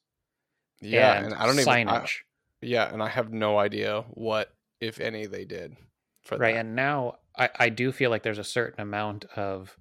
[0.80, 1.67] yeah, and and I don't even.
[1.88, 2.22] I- signage.
[2.62, 5.76] yeah, and I have no idea what, if any, they did
[6.24, 6.60] for right that.
[6.62, 9.78] and now I, I do feel like there's a certain amount of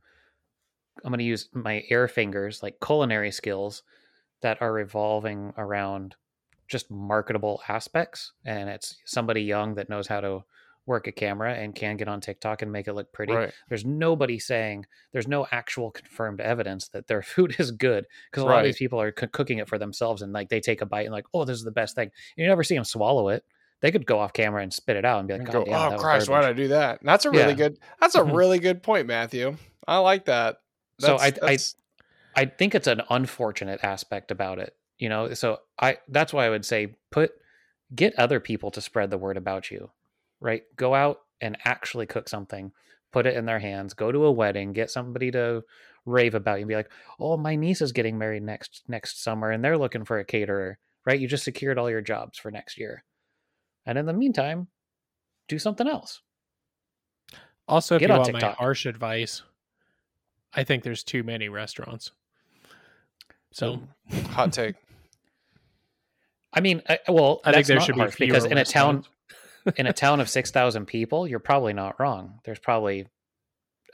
[1.04, 3.82] i'm going to use my air fingers like culinary skills
[4.42, 6.14] that are revolving around
[6.68, 10.44] just marketable aspects and it's somebody young that knows how to
[10.86, 13.52] work a camera and can get on tiktok and make it look pretty Right.
[13.68, 18.46] there's nobody saying there's no actual confirmed evidence that their food is good because a
[18.46, 20.86] lot of these people are coo- cooking it for themselves and like they take a
[20.86, 23.44] bite and like oh this is the best thing you never see them swallow it
[23.80, 25.64] they could go off camera and spit it out and be like And God go,
[25.64, 27.00] damn, oh Christ, why did I do that?
[27.00, 27.52] And that's a really Yeah.
[27.54, 27.78] good.
[28.00, 28.34] That's a Mhm.
[28.36, 29.56] really good point, Matthew.
[29.86, 30.60] I like that.
[31.00, 31.76] So That's- I- I- that's-
[32.34, 34.74] I think it's an unfortunate aspect about it.
[34.98, 37.32] You know, so I that's why I would say put
[37.94, 39.90] get other people to spread the word about you.
[40.40, 40.64] Right?
[40.76, 42.72] Go out and actually cook something,
[43.12, 45.64] put it in their hands, go to a wedding, get somebody to
[46.06, 49.50] rave about you and be like, "Oh, my niece is getting married next next summer
[49.50, 51.20] and they're looking for a caterer." Right?
[51.20, 53.04] You just secured all your jobs for next year.
[53.86, 54.66] And in the meantime,
[55.48, 56.20] do something else.
[57.68, 59.42] Also, if Get you on want my harsh advice,
[60.52, 62.10] I think there's too many restaurants.
[63.52, 63.80] So
[64.30, 64.74] hot take.
[66.52, 69.04] I mean, I, well, I think there not should be harsh because in a town
[69.76, 72.40] in a town of 6,000 people, you're probably not wrong.
[72.44, 73.06] There's probably,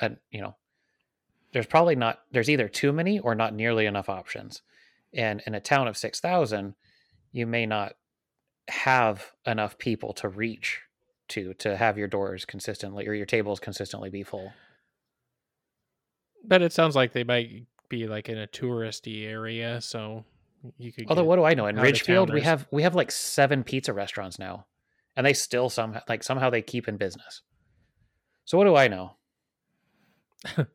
[0.01, 0.55] a, you know,
[1.53, 4.63] there's probably not, there's either too many or not nearly enough options.
[5.15, 6.75] And in a town of 6,000,
[7.33, 7.95] you may not
[8.69, 10.81] have enough people to reach
[11.29, 14.53] to, to have your doors consistently or your tables consistently be full.
[16.45, 20.25] but it sounds like they might be like in a touristy area, so
[20.79, 21.07] you could.
[21.09, 21.67] Although, what do I know?
[21.67, 24.67] In Ridgefield, we have, we have like seven pizza restaurants now
[25.17, 27.43] and they still somehow, like somehow they keep in business.
[28.45, 29.17] So what do I know?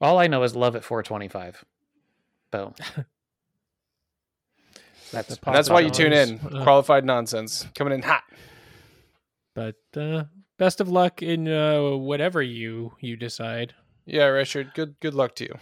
[0.00, 1.64] All I know is love at 425.
[2.50, 2.74] Boom.
[5.14, 6.38] That's And that's why you tune in.
[6.40, 6.62] Uh.
[6.62, 8.24] Qualified nonsense coming in hot.
[9.54, 10.24] But uh,
[10.58, 13.74] best of luck in uh, whatever you you decide.
[14.06, 14.72] Yeah, Richard.
[14.74, 15.54] Good good luck to you.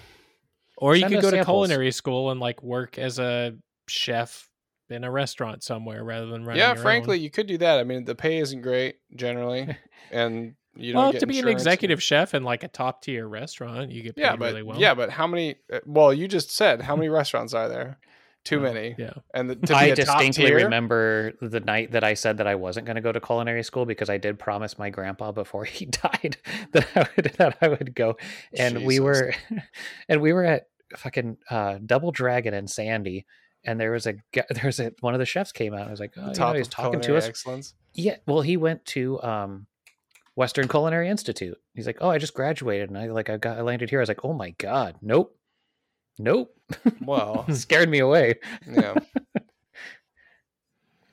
[0.79, 3.55] Or you Send could us go to culinary school and like work as a
[3.89, 4.49] chef
[4.89, 6.59] in a restaurant somewhere rather than running.
[6.61, 7.23] yeah, your frankly, own.
[7.23, 7.79] you could do that.
[7.79, 9.77] I mean, the pay isn't great generally,
[10.11, 11.63] and you don't well, get to be an insurance.
[11.63, 14.79] executive chef in like a top tier restaurant, you get paid Yeah, but really well.
[14.81, 15.57] yeah, but how many?
[15.73, 17.99] uh, Well, you just said how many restaurants are there?
[18.45, 18.95] Too Well, many.
[18.99, 22.39] Yeah, And the, to be I a distinctly tier, remember the night that I said
[22.39, 25.31] that I wasn't going to go to culinary school because I did promise my grandpa
[25.31, 26.39] before he died
[26.73, 28.17] that I would that I would go,
[28.57, 29.35] and we were,
[30.09, 33.27] and we were at fucking uh, Double Dragon and Sandy,
[33.65, 35.83] and there was a gu- there was a one of the chefs came out.
[35.83, 37.29] and was like, oh, you know, he's talking to us.
[37.29, 37.75] Excellence.
[37.95, 39.67] Yeah, well, he went to um,
[40.35, 41.59] Western Culinary Institute.
[41.75, 44.03] He's like, "Oh, I just graduated, and I like I got I landed here." I
[44.03, 45.37] was like, "Oh my god, nope,
[46.19, 46.55] nope,"
[47.01, 48.35] Well, scared me away.
[48.71, 48.95] yeah.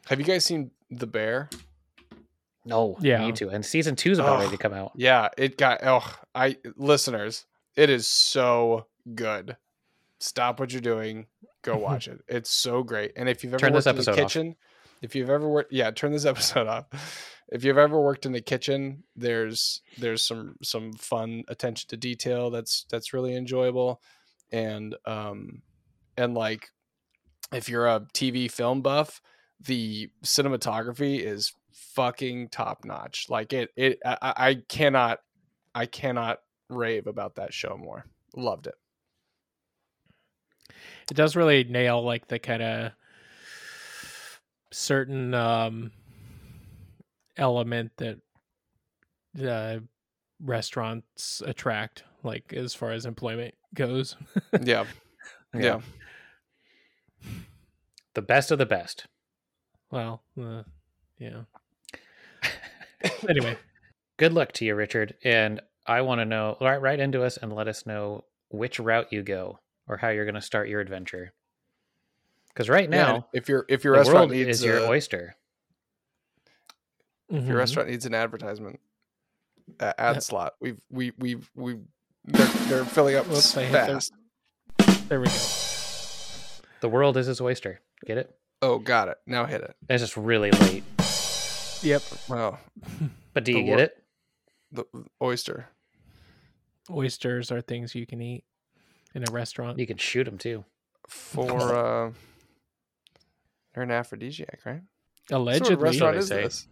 [0.08, 1.50] Have you guys seen The Bear?
[2.66, 3.26] No, Yeah.
[3.26, 3.50] need to.
[3.50, 4.92] And season two's about ready to come out.
[4.96, 5.80] Yeah, it got.
[5.84, 9.58] Oh, I listeners, it is so good.
[10.20, 11.28] Stop what you're doing.
[11.62, 12.22] Go watch it.
[12.28, 13.14] It's so great.
[13.16, 14.28] And if you've ever Turn this worked in the episode off.
[14.34, 14.56] kitchen,
[15.02, 16.86] if you've ever worked, yeah, turn this episode off.
[17.52, 22.50] If you've ever worked in the kitchen, there's there's some some fun attention to detail
[22.52, 24.02] that's that's really enjoyable,
[24.52, 25.62] and um,
[26.18, 26.70] and like
[27.52, 29.22] if you're a TV film buff,
[29.62, 33.28] the cinematography is fucking top notch.
[33.30, 35.20] Like it, it, I, I cannot,
[35.74, 38.06] I cannot rave about that show more.
[38.36, 38.76] Loved it.
[41.10, 42.92] it does really nail like the kind of
[44.72, 45.92] certain um
[47.38, 48.18] element that
[49.34, 49.84] the
[50.44, 54.16] restaurants attract like as far as employment goes
[54.62, 54.86] Yeah,
[55.54, 55.82] yeah.
[58.14, 59.06] The best of the best.
[59.92, 60.64] well uh,
[61.18, 61.42] yeah
[63.30, 63.58] anyway
[64.18, 65.16] Good luck to you, Richard.
[65.24, 69.08] And I want to know right right into us and let us know which route
[69.14, 71.32] you go or how you're going to start your adventure.
[72.50, 75.36] Because right Yeah, now, if your if your restaurant needs is your oyster.
[77.30, 77.60] if your Mhm.
[77.60, 78.82] restaurant needs an advertisement
[79.80, 81.78] uh, ad slot, we've we we we
[82.26, 84.14] they're, they're filling up Whoops, I hit the- fast.
[85.10, 85.34] there we go
[86.82, 87.82] The world is his oyster.
[88.06, 88.34] Get it?
[88.62, 89.18] Oh, got it.
[89.26, 89.76] Now hit it.
[89.90, 90.84] It's just really late.
[91.82, 92.60] yep Wow,
[93.34, 94.04] But do The you wor- get it?
[94.72, 94.86] the
[95.22, 95.68] oyster.
[96.92, 98.44] oysters are things you can eat
[99.16, 100.66] in a restaurant You can shoot them too.
[101.08, 101.52] for
[102.08, 102.12] uh
[103.74, 104.82] they're an aphrodisiac, right?
[105.30, 106.42] So what allegedly restaurant they is say.
[106.44, 106.68] this?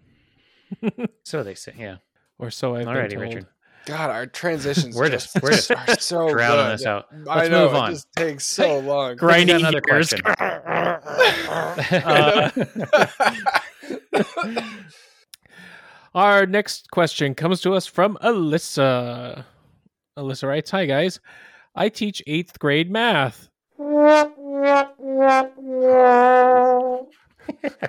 [1.23, 1.97] So they say, yeah.
[2.39, 3.21] or so I've Alrighty, been told.
[3.33, 3.45] Richard.
[3.87, 6.73] God, our transitions We're just, just- we're just are so Drowning good.
[6.73, 7.05] us out.
[7.29, 7.89] I Let's know move on.
[7.91, 9.15] it just takes so long.
[9.15, 10.09] Grinding another gears.
[10.09, 10.21] question.
[11.49, 12.49] Uh,
[16.15, 19.45] Our next question comes to us from Alyssa.
[20.17, 21.19] Alyssa writes, "Hi guys,
[21.75, 23.49] I teach eighth grade math."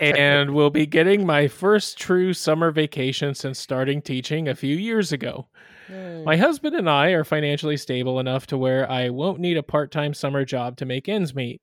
[0.01, 5.11] and will be getting my first true summer vacation since starting teaching a few years
[5.13, 5.49] ago.
[5.89, 9.91] My husband and I are financially stable enough to where I won't need a part
[9.91, 11.61] time summer job to make ends meet.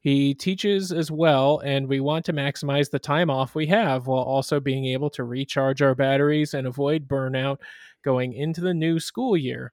[0.00, 4.24] He teaches as well, and we want to maximize the time off we have while
[4.24, 7.58] also being able to recharge our batteries and avoid burnout
[8.04, 9.72] going into the new school year.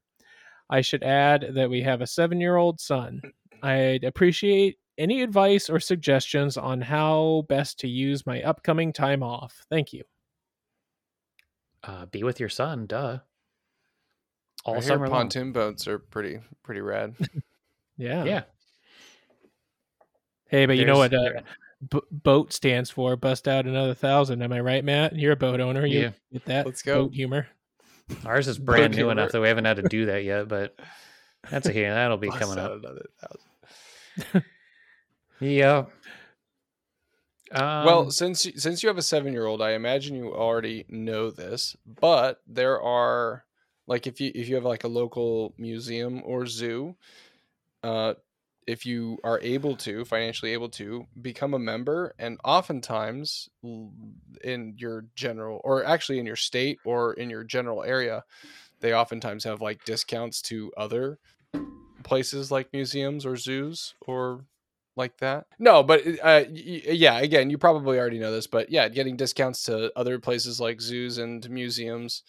[0.69, 3.21] I should add that we have a seven year old son.
[3.63, 9.65] I'd appreciate any advice or suggestions on how best to use my upcoming time off.
[9.69, 10.03] Thank you.
[11.83, 13.19] uh, be with your son, duh.
[14.65, 15.19] All I hear summer long.
[15.21, 17.15] pontoon boats are pretty pretty rad.
[17.97, 18.23] Yeah.
[18.23, 18.43] Yeah.
[20.47, 21.41] Hey, but you know what uh,
[21.91, 23.17] b- boat stands for?
[23.17, 24.41] Bust out another thousand.
[24.41, 25.17] Am I right, Matt?
[25.17, 25.85] You're a boat owner.
[25.85, 26.11] You Yeah.
[26.31, 26.65] get that?
[26.65, 27.03] Let's go.
[27.03, 27.47] Boat humor.
[28.25, 29.11] Ours is brand new humor.
[29.11, 30.79] enough that we haven't had to do that yet, but
[31.51, 31.93] that's a here.
[31.93, 32.77] That'll be Bust coming out up.
[32.79, 34.43] another thousand.
[35.41, 35.85] Yeah.
[37.51, 41.31] Um, well, since since you have a seven year old, I imagine you already know
[41.31, 43.43] this, but there are
[43.89, 46.95] like if you if you have like a local museum or zoo,
[47.83, 48.13] uh,
[48.67, 53.49] if you are able to financially able to become a member, and oftentimes
[54.43, 58.23] in your general or actually in your state or in your general area,
[58.79, 61.17] they oftentimes have like discounts to other
[62.03, 64.45] places like museums or zoos or
[64.95, 65.47] like that.
[65.57, 69.63] No, but uh, y- yeah, again, you probably already know this, but yeah, getting discounts
[69.63, 72.21] to other places like zoos and museums.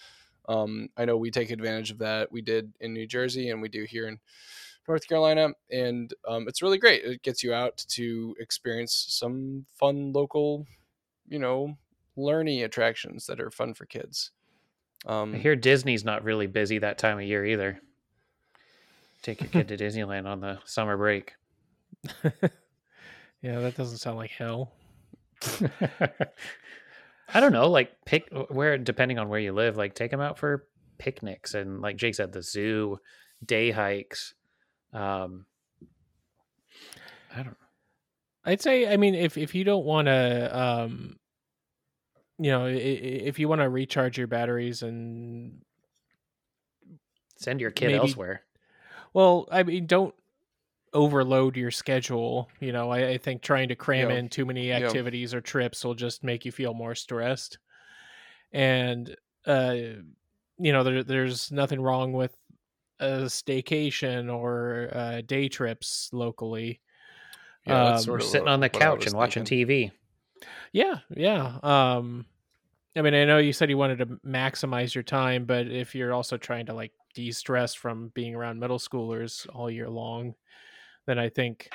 [0.49, 2.31] Um, I know we take advantage of that.
[2.33, 4.19] We did in New Jersey, and we do here in
[4.89, 7.05] North Carolina, and um, it's really great.
[7.05, 10.67] It gets you out to experience some fun local,
[11.29, 11.77] you know,
[12.17, 14.33] learning attractions that are fun for kids.
[15.07, 17.81] Um, I hear Disney's not really busy that time of year either.
[19.23, 21.35] Take your kid to Disneyland on the summer break.
[23.43, 24.73] Yeah, that doesn't sound like hell.
[27.33, 30.39] I don't know, like pick where depending on where you live, like take them out
[30.39, 30.67] for
[30.99, 32.99] picnics and like Jake said, the zoo,
[33.45, 34.35] day hikes.
[34.93, 35.47] Um,
[37.35, 37.57] I don't.
[38.45, 41.19] I'd say, I mean, if if you don't want to, um,
[42.39, 45.61] you know, if you want to recharge your batteries and
[47.37, 48.43] Send your kid Maybe- elsewhere.
[49.15, 50.15] Well, I mean, don't
[50.93, 52.51] overload your schedule.
[52.61, 54.19] You know, I, I think trying to cram Yeah.
[54.19, 54.77] in too many Yeah.
[54.87, 57.59] activities or trips will just make you feel more stressed.
[58.53, 59.75] And, uh,
[60.59, 62.37] you know, there, there's nothing wrong with
[63.01, 66.81] a staycation or uh, day trips locally.
[67.65, 69.45] yeah, um, sort We're sitting on the couch and watching thinking.
[69.45, 69.93] TV.
[70.73, 71.59] Yeah, yeah.
[71.63, 72.27] Um,
[72.97, 76.13] I mean, I know you said you wanted to maximize your time, but if you're
[76.15, 80.35] also trying to like de-stress from being around middle schoolers all year long,
[81.11, 81.69] then I think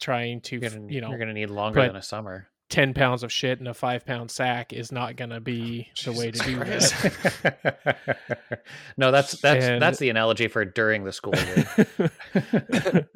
[0.00, 2.48] trying to, You're gonna, you know, you're gonna need longer than a summer.
[2.70, 6.12] 10 pounds of shit in a five pound sack is not going to be the
[6.12, 6.94] way to do Christ.
[7.02, 8.64] that.
[8.96, 13.06] no, that's that's And- that's the analogy for during the school year.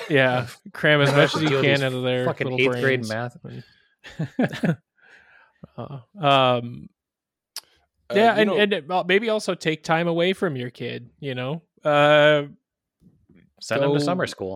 [0.10, 3.36] yeah, cram as much as you can out of their fucking little eighth grade math.
[5.78, 6.88] Uh, um,
[8.10, 11.10] Uh, yeah, you and, know- and maybe also take time away from your kid.
[11.20, 12.42] You know, uh,
[13.60, 14.54] Send them to summer school.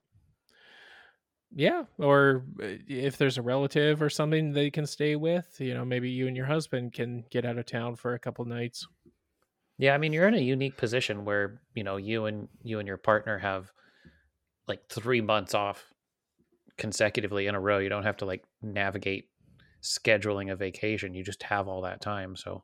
[1.54, 5.84] yeah, or uh, if there's a relative or something they can stay with, you know,
[5.84, 8.86] maybe you and your husband can get out of town for a couple nights.
[9.78, 12.86] Yeah, I mean you're in a unique position where you know you and you and
[12.86, 13.72] your partner have
[14.68, 15.84] like three months off
[16.76, 17.78] consecutively in a row.
[17.78, 19.30] You don't have to like navigate
[19.82, 21.14] scheduling a vacation.
[21.14, 22.36] You just have all that time.
[22.36, 22.62] So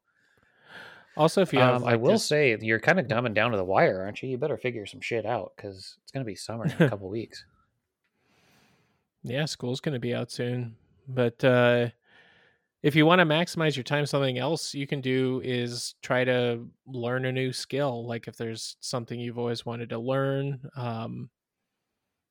[1.16, 3.64] Also, if you have, um, I will say you're kind of dumbing down to the
[3.64, 4.28] wire, aren't you?
[4.28, 7.44] You better figure some shit out because it's gonna be summer in a couple weeks.
[9.22, 10.76] yeah, school's going to be out soon.
[11.08, 11.88] But uh,
[12.82, 16.66] if you want to maximize your time, something else you can do is try to
[16.86, 18.06] learn a new skill.
[18.06, 21.30] Like if there's something you've always wanted to learn, um,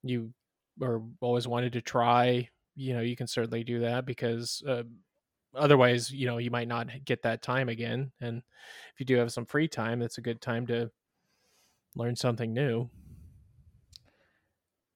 [0.03, 0.31] you
[0.79, 4.83] or always wanted to try, you know, you can certainly do that because uh,
[5.55, 8.11] otherwise, you know, you might not get that time again.
[8.21, 8.41] And
[8.93, 10.91] if you do have some free time, it's a good time to
[11.95, 12.89] learn something new.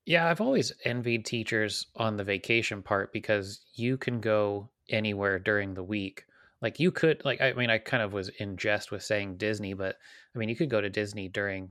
[0.05, 5.76] Yeah, I've always envied teachers on the vacation part because you can go anywhere during
[5.76, 6.24] the week
[6.62, 9.74] like you could like I mean I kind of was in jest with saying Disney,
[9.74, 9.95] but
[10.36, 11.70] I mean you could go to Disney during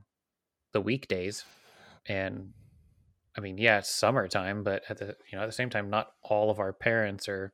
[0.71, 1.45] the weekdays
[2.05, 2.53] and
[3.37, 6.11] I mean, yeah, it's summertime, but at the you know, at the same time not
[6.23, 7.53] all of our parents are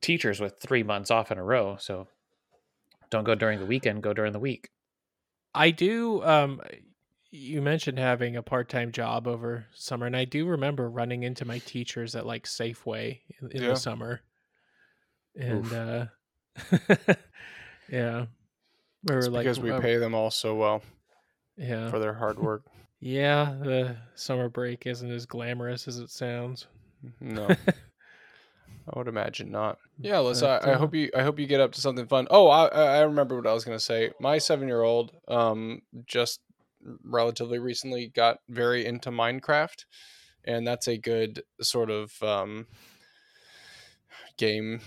[0.00, 2.06] teachers with 3 months off in a row, so
[3.10, 4.70] don't go during the weekend, go during the week.
[5.54, 6.22] I do.
[6.24, 6.60] Um,
[7.30, 11.58] you mentioned having a part-time job over summer, and I do remember running into my
[11.58, 13.68] teachers at like Safeway in, in Yeah.
[13.70, 14.20] the summer,
[15.36, 15.72] and Oof.
[15.72, 16.06] uh,
[17.90, 18.26] yeah,
[19.04, 20.82] we were It's like, because we uh, pay them all so well
[21.56, 22.64] yeah, for their hard work.
[23.00, 23.56] yeah.
[23.62, 26.66] The summer break isn't as glamorous as it sounds.
[27.20, 27.48] No,
[28.92, 29.78] I would imagine not.
[29.98, 32.26] Yeah, But, I, I uh, hope you I hope you get up to something fun.
[32.30, 34.12] Oh, I I I remember what I was gonna say.
[34.20, 36.40] My seven year old um just
[37.04, 39.84] relatively recently got very into Minecraft,
[40.44, 42.66] and that's a good sort of um
[44.36, 44.80] game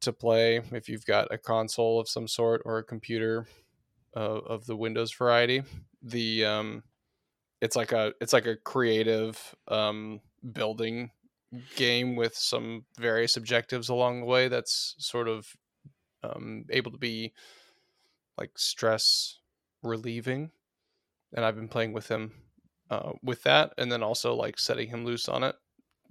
[0.00, 3.46] to play if you've got a console of some sort or a computer
[4.16, 5.62] uh, of the Windows variety.
[6.02, 6.82] The um,
[7.60, 9.38] it's like a it's like a creative
[9.68, 10.20] um
[10.52, 11.10] building
[11.76, 15.56] game with some various objectives along the way that's sort of
[16.22, 17.32] um, able to be
[18.38, 19.38] like stress
[19.82, 20.50] relieving
[21.34, 22.32] and i've been playing with him
[22.90, 25.56] uh, with that and then also like setting him loose on it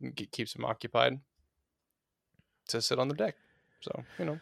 [0.01, 1.19] It keeps him occupied
[2.67, 3.35] to sit on the deck
[3.81, 4.39] so you know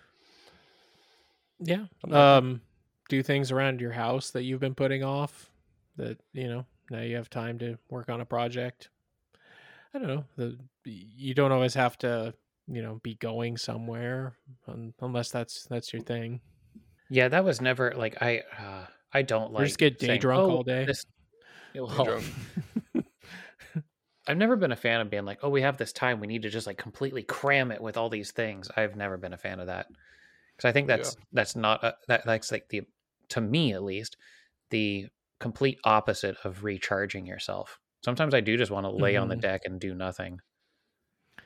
[1.59, 1.85] Yeah.
[2.01, 2.37] Something like that.
[2.37, 2.61] Um,
[3.09, 5.49] do things around your house that you've been putting off
[5.95, 8.89] that, you know, now you have time to work on a project.
[9.93, 10.25] I don't know.
[10.35, 10.57] The
[10.91, 12.33] you don't always have to,
[12.67, 16.41] you know, be going somewhere un, unless that's that's your thing.
[17.09, 20.19] Yeah, that was never like I uh, I don't Or like just get day saying,
[20.21, 21.05] drunk "Oh, all day." this-
[21.75, 22.21] Well.
[24.29, 26.41] I've never been a fan of being like, oh, we have this time, we need
[26.41, 28.69] to just like completely cram it with all these things.
[28.75, 29.87] I've never been a fan of that
[30.55, 30.97] because I think Yeah.
[30.97, 32.81] that's that's not a, that that's like the
[33.29, 34.17] to me at least
[34.69, 35.07] the
[35.39, 37.79] complete opposite of recharging yourself.
[38.03, 39.41] Sometimes I do just want to lay on the Mhm.
[39.41, 40.39] deck and do nothing.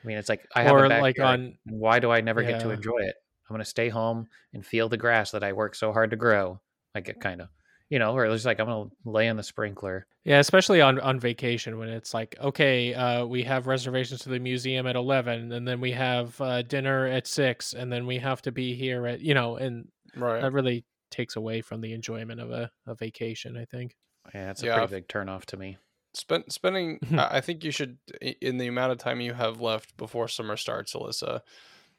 [0.02, 1.40] I mean, it's like I have or a like backyard.
[1.40, 3.14] on Why do I never get to enjoy it?
[3.48, 6.60] I'm gonna stay home and feel the grass that I work so hard to grow.
[6.94, 7.48] Like it kind of,
[7.90, 10.06] you know, or it's like I'm gonna lay in the sprinkler.
[10.24, 14.38] Yeah, especially on on vacation when it's like, okay, uh, we have reservations to the
[14.38, 18.42] museum at eleven, and then we have uh, dinner at six, and then we have
[18.42, 22.40] to be here at you know, and right that really takes away from the enjoyment
[22.40, 23.56] of a, a vacation.
[23.56, 23.96] I think.
[24.34, 24.78] Yeah, it's a Yeah.
[24.78, 25.76] pretty big turnoff to me.
[26.14, 27.96] Spend, spending i think you should
[28.40, 31.40] in the amount of time you have left before summer starts alyssa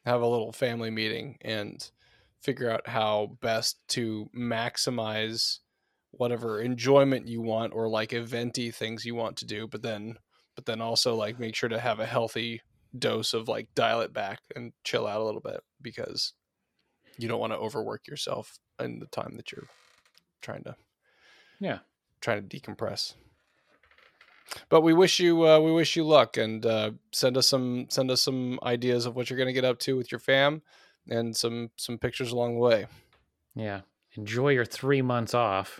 [0.05, 1.89] have a little family meeting and
[2.41, 5.59] figure out how best to maximize
[6.11, 10.15] whatever enjoyment you want or like eventy things you want to do but then
[10.55, 12.61] but then also like make sure to have a healthy
[12.99, 16.33] dose of like dial it back and chill out a little bit because
[17.17, 19.67] you don't want to overwork yourself in the time that you're
[20.41, 20.75] trying to
[21.59, 21.79] Yeah.
[22.21, 23.15] trying to decompress
[24.69, 28.09] but we wish you uh, we wish you luck and uh, send us some send
[28.11, 30.61] us some ideas of what you're going to get up to with your fam
[31.09, 32.85] and some some pictures along the way
[33.55, 33.81] Yeah,
[34.15, 35.79] enjoy your three months off.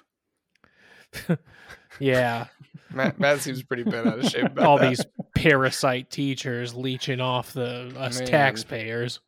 [1.99, 2.47] Yeah,
[2.91, 4.89] matt, matt seems pretty bent out of shape about all that.
[4.89, 5.05] these
[5.35, 8.27] parasite teachers leeching off the us Man.
[8.27, 9.19] taxpayers.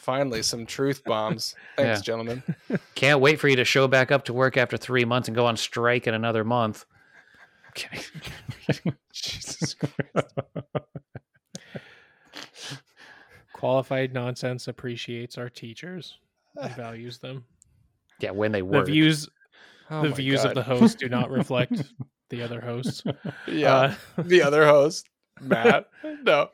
[0.00, 2.02] finally some truth bombs thanks Yeah.
[2.02, 2.42] gentlemen
[2.94, 5.46] Can't wait for you to show back up to work after three months and go
[5.46, 6.84] on strike in another month.
[7.70, 8.00] Okay.
[9.12, 10.14] jesus Christ.
[13.52, 16.18] Qualified nonsense appreciates our teachers
[16.56, 17.44] and values them.
[18.20, 19.28] yeah, when they The views
[19.90, 20.50] Oh the views God.
[20.50, 21.82] of the host do not reflect
[22.30, 23.02] the other hosts.
[23.48, 25.08] yeah Uh, the other host
[25.40, 25.88] matt
[26.22, 26.48] no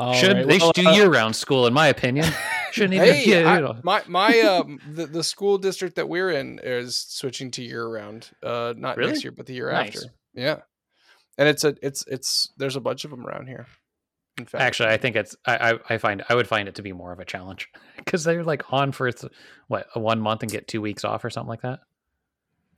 [0.00, 2.26] all Should right, they well, should do uh, year-round school, in my opinion.
[2.72, 3.14] Shouldn't even.
[3.14, 3.80] hey yeah, I- you know.
[3.82, 8.30] my my um, the, the school district that we're in is switching to year round
[8.44, 9.10] uh not Really?
[9.10, 9.96] next year but the year Nice.
[9.96, 10.58] after yeah
[11.36, 13.66] and it's a it's it's there's a bunch of them around here
[14.38, 15.36] in fact Actually, I think it's.
[15.44, 18.22] I, I I find I would find it to be more of a challenge because
[18.24, 19.10] they're like on for
[19.66, 21.80] what a one month and get two weeks off or something like that.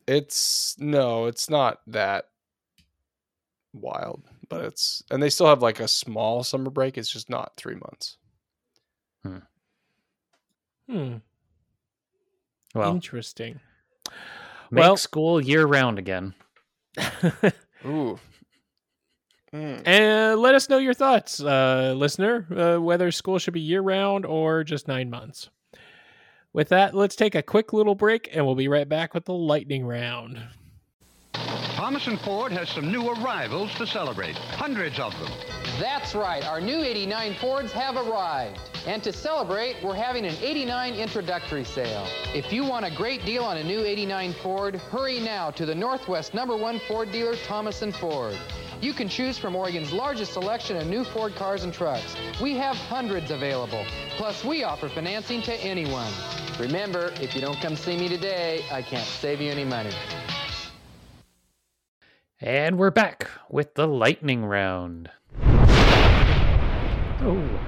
[0.09, 2.25] It's no, it's not that
[3.73, 6.97] wild, but it's and they still have like a small summer break.
[6.99, 8.17] It's just not three months.
[10.89, 11.17] hmm,
[12.75, 13.61] Well, interesting.
[14.71, 16.35] make well- school year round again.
[17.87, 18.19] Ooh.
[19.55, 19.83] Mm.
[19.87, 24.25] and let us know your thoughts, uh, listener, uh, whether school should be year round
[24.25, 25.51] or just nine months.
[26.55, 29.35] With that, let's take a quick little break and we'll be right back with the
[29.35, 30.41] lightning round.
[31.83, 34.37] Thomas Ford has some new arrivals to celebrate.
[34.37, 35.29] Hundreds of them.
[35.81, 38.61] That's right, our new 89 Fords have arrived.
[38.87, 42.07] And to celebrate, we're having an 89 introductory sale.
[42.37, 45.75] If you want a great deal on a new 89 Ford, hurry now to the
[45.75, 48.39] Northwest number one Ford dealer, Thomas Ford.
[48.81, 52.15] You can choose from Oregon's largest selection of new Ford cars and trucks.
[52.41, 53.85] We have hundreds available.
[54.11, 56.13] Plus, we offer financing to anyone.
[56.61, 59.91] Remember, if you don't come see me today, I can't save you any money.
[62.45, 65.11] And we're back with the lightning round.
[67.25, 67.61] Oh,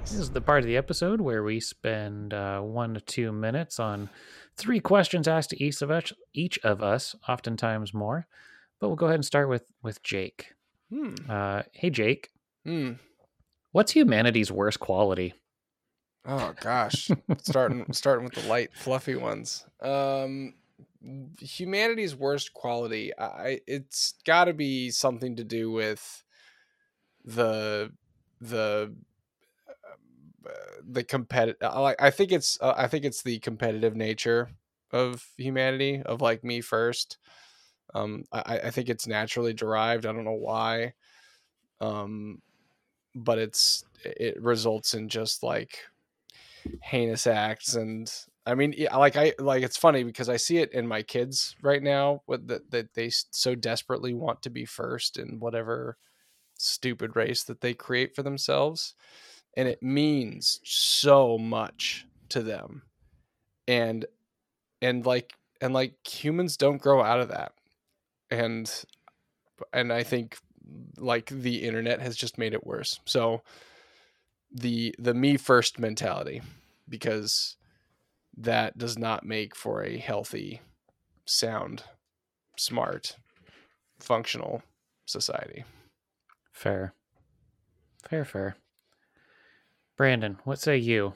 [0.00, 3.78] this is the part of the episode where we spend uh, one to two minutes
[3.78, 4.08] on
[4.56, 8.26] three questions asked to each of us, each of us, oftentimes more.
[8.80, 10.54] But we'll go ahead and start with with Jake.
[10.90, 11.14] Hmm.
[11.28, 12.30] Uh, hey, Jake,
[12.64, 12.92] Hmm.
[13.72, 15.34] what's humanity's worst quality?
[16.26, 17.10] Oh gosh,
[17.42, 19.66] starting starting with the light, fluffy ones.
[19.82, 20.54] Um,
[21.40, 23.12] humanity's worst quality.
[23.18, 26.24] I it's got to be something to do with
[27.24, 27.92] the
[28.40, 28.94] the
[30.46, 30.50] uh,
[30.82, 31.60] the competitive.
[31.62, 34.50] Like I think it's uh, I think it's the competitive nature
[34.92, 37.18] of humanity of like me first.
[37.94, 40.06] Um, I I think it's naturally derived.
[40.06, 40.94] I don't know why.
[41.80, 42.42] Um,
[43.14, 45.86] but it's it results in just like
[46.82, 48.12] heinous acts and
[48.46, 51.82] i mean like i like it's funny because i see it in my kids right
[51.82, 55.96] now with that that they so desperately want to be first in whatever
[56.56, 58.94] stupid race that they create for themselves
[59.56, 62.82] and it means so much to them
[63.66, 64.06] and
[64.82, 67.52] and like and like humans don't grow out of that
[68.30, 68.84] and
[69.72, 70.38] and i think
[70.96, 73.42] like the internet has just made it worse so
[74.50, 76.40] the the me first mentality
[76.88, 77.56] because
[78.36, 80.60] that does not make for a healthy
[81.26, 81.82] sound
[82.56, 83.16] smart
[83.98, 84.62] functional
[85.06, 85.64] society
[86.54, 86.94] Fair,
[88.08, 88.56] fair, fair.
[89.96, 91.14] Brandon, what say you?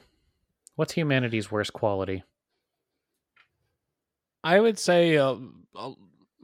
[0.75, 2.23] What's humanity's worst quality?
[4.43, 5.37] I would say, uh,
[5.75, 5.93] uh,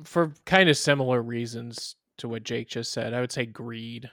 [0.06, 4.10] for kind of similar reasons to what Jake just said, I would say greed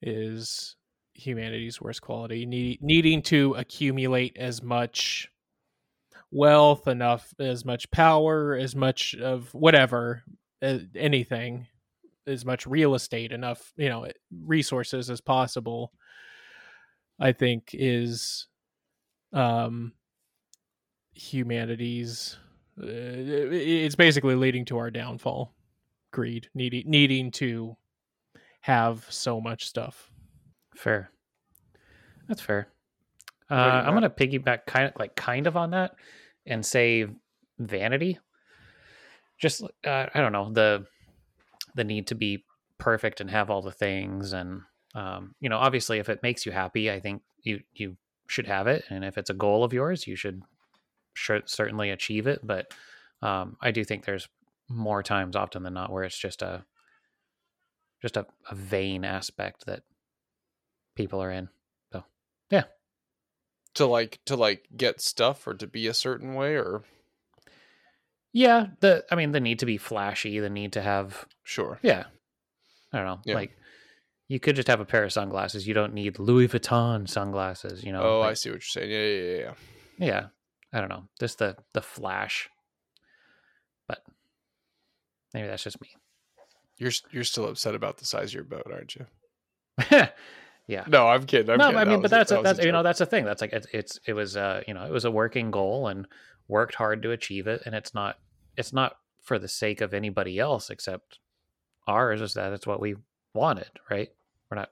[0.00, 0.76] is
[1.20, 2.46] humanity's worst quality.
[2.46, 5.30] Need, needing to accumulate as much
[6.30, 10.22] wealth, enough, as much power, as much of whatever,
[10.62, 11.66] uh, anything,
[12.26, 14.06] as much real estate, enough, you know,
[14.44, 15.92] resources as possible.
[17.20, 18.46] I think is
[19.32, 19.92] um
[21.12, 22.38] humanity's
[22.82, 25.54] uh, it's basically leading to our downfall
[26.12, 27.76] greed needing needing to
[28.62, 30.09] have so much stuff
[30.76, 31.10] Fair.
[32.28, 32.68] That's fair.
[33.48, 35.94] Uh, What do you I'm gonna piggyback kind of like kind of on that
[36.46, 37.06] and say
[37.58, 38.18] vanity.
[39.38, 40.86] Just uh, I don't know the
[41.74, 42.44] the need to be
[42.78, 44.62] perfect and have all the things and
[44.94, 47.96] um, you know obviously if it makes you happy, I think you you
[48.28, 50.42] should have it, and if it's a goal of yours, you should
[51.14, 52.40] sure, certainly achieve it.
[52.46, 52.72] But
[53.22, 54.28] um, I do think there's
[54.68, 56.64] more times often than not where it's just a
[58.00, 59.82] just a, a vain aspect that
[60.94, 61.48] people are in.
[61.92, 62.04] So
[62.50, 62.64] yeah,
[63.74, 66.82] to like to like get stuff or to be a certain way or
[68.32, 68.66] yeah.
[68.80, 72.04] The I mean the need to be flashy, the need to have sure yeah.
[72.92, 73.20] I don't know.
[73.24, 73.34] Yeah.
[73.34, 73.56] Like
[74.28, 75.66] you could just have a pair of sunglasses.
[75.66, 77.82] You don't need Louis Vuitton sunglasses.
[77.82, 78.02] You know.
[78.02, 79.52] oh i see what you're saying yeah yeah yeah,
[79.98, 80.06] yeah.
[80.06, 80.26] yeah.
[80.72, 81.04] I don't know.
[81.18, 82.48] Just the the flash.
[83.88, 84.02] But
[85.34, 85.88] maybe that's just me.
[86.78, 89.06] you're you're still upset about the size of your boat aren't you
[90.70, 90.84] yeah.
[90.86, 91.78] no i'm kidding I'm no, kidding.
[91.78, 93.06] I mean, was but a- that's that a, was a that's you know that's the
[93.06, 93.24] thing.
[93.24, 96.06] That's like it's, it's it was uh you know it was a working goal and
[96.48, 98.18] worked hard to achieve it, and it's not
[98.56, 101.18] it's not for the sake of anybody else except
[101.86, 102.20] ours.
[102.20, 102.94] Is that it's what we
[103.34, 104.10] wanted, right?
[104.50, 104.70] We're not.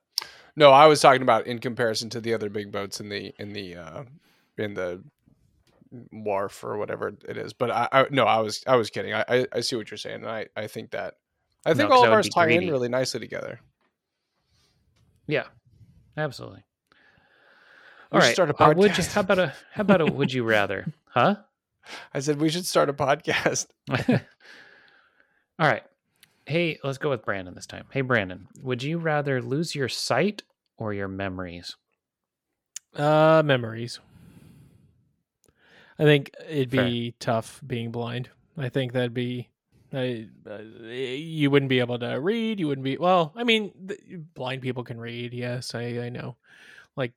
[0.56, 3.52] no i was talking about in comparison to the other big boats in the in
[3.52, 4.02] the uh
[4.56, 5.02] in the
[6.10, 9.24] wharf or whatever it is but i, I no i was i was kidding I,
[9.28, 11.14] I i see what you're saying and i i think that
[11.64, 13.60] i think No, all of ours tie in really nicely together
[15.28, 15.44] Yeah,
[16.18, 16.64] absolutely.
[18.12, 18.34] We All should right.
[18.34, 18.70] start a podcast.
[18.72, 19.12] uh, would you, podcast.
[19.12, 20.86] how about a how about a would you rather?
[21.06, 21.36] Huh?
[22.12, 23.66] i said we should start a podcast
[25.58, 25.82] All right.
[26.46, 27.86] Hey, let's go with Brandon this time.
[27.90, 30.42] Hey, Brandon, would you rather lose your sight
[30.76, 31.76] or your memories?
[32.96, 34.00] uh memories
[35.98, 36.84] i think it'd Fair.
[36.86, 39.48] be tough being blind i think that'd be
[39.92, 40.58] I, uh,
[40.90, 44.00] you wouldn't be able to read you wouldn't be well i mean th-
[44.34, 46.36] blind people can read yes i i know
[46.96, 47.12] like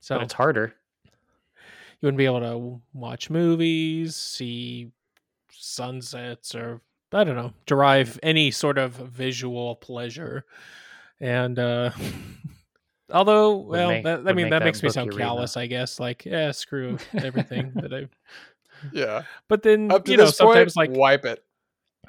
[0.00, 0.74] so But it's harder.
[1.04, 4.90] you wouldn't be able to watch movies, see
[5.50, 6.80] sunsets or
[7.12, 10.44] I don't know derive any sort of visual pleasure,
[11.20, 11.90] and uh
[13.12, 15.56] although well, make- that, I mean that that makes me sound callous.
[15.56, 18.08] I guess like yeah, screw everything that I.
[18.92, 19.22] Yeah.
[19.48, 21.42] But then Up to you know this point, sometimes like wipe it.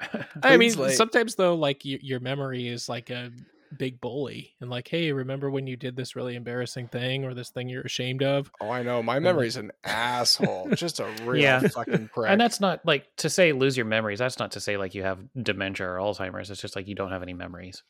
[0.42, 0.96] I mean, Clean slate.
[0.96, 3.30] sometimes though, like y- your memory is like a
[3.78, 7.50] big bully, and like, hey, remember when you did this really embarrassing thing or this
[7.50, 8.50] thing you're ashamed of?
[8.60, 9.02] Oh, I know.
[9.02, 10.68] My memory's an asshole.
[10.74, 11.60] Just a real Yeah.
[11.66, 12.30] fucking prick.
[12.30, 14.18] And that's not like to say lose your memories.
[14.18, 16.50] That's not to say like you have dementia or Alzheimer's.
[16.50, 17.82] It's just like you don't have any memories.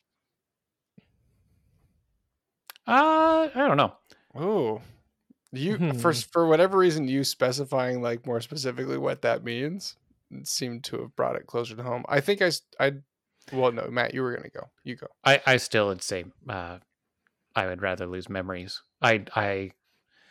[2.87, 3.95] Uh, I don't know.
[4.35, 4.81] Oh,
[5.53, 5.91] you Hmm.
[5.93, 9.97] for for whatever reason you specifying like more specifically what that means
[10.43, 12.05] seemed to have brought it closer to home.
[12.09, 12.95] I think I I
[13.53, 15.07] well no Matt you were gonna go you go.
[15.25, 16.79] I, I still would say uh,
[17.55, 18.83] I would rather lose memories.
[19.01, 19.71] I I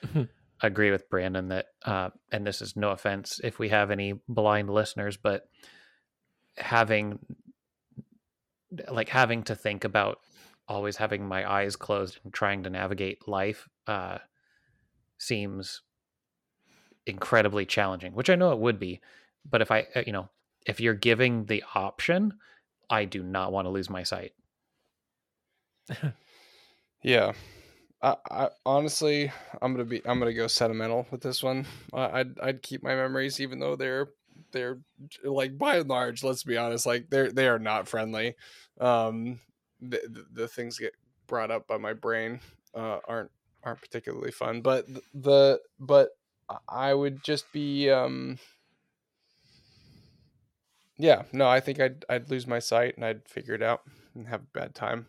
[0.61, 4.69] agree with Brandon that, uh, and this is no offense if we have any blind
[4.69, 5.47] listeners, but
[6.57, 7.19] having
[8.89, 10.19] like having to think about
[10.67, 14.17] always having my eyes closed and trying to navigate life uh,
[15.17, 15.81] seems
[17.05, 19.01] incredibly challenging, which I know it would be.
[19.49, 20.29] But if I, uh, you know,
[20.65, 22.33] if you're giving the option,
[22.89, 24.33] I do not want to lose my sight.
[27.03, 27.33] Yeah.
[28.01, 31.67] I, I honestly I'm gonna be I'm gonna go sentimental with this one.
[31.93, 34.09] I, I'd I'd keep my memories even though they're
[34.51, 34.79] they're
[35.23, 38.35] like by and large let's be honest like they're they are not friendly.
[38.79, 39.39] Um,
[39.81, 40.93] the the, the things get
[41.27, 42.39] brought up by my brain
[42.73, 43.31] uh, aren't
[43.65, 44.61] aren't particularly fun.
[44.61, 46.09] But the but
[46.69, 48.37] I would just be um
[50.97, 53.81] yeah no I think I'd I'd lose my sight and I'd figure it out
[54.13, 55.07] and have a bad time.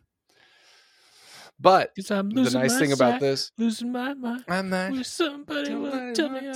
[1.59, 4.45] But I'm the nice my thing about this losing my mind.
[4.49, 6.49] I'm not Wish somebody would tell me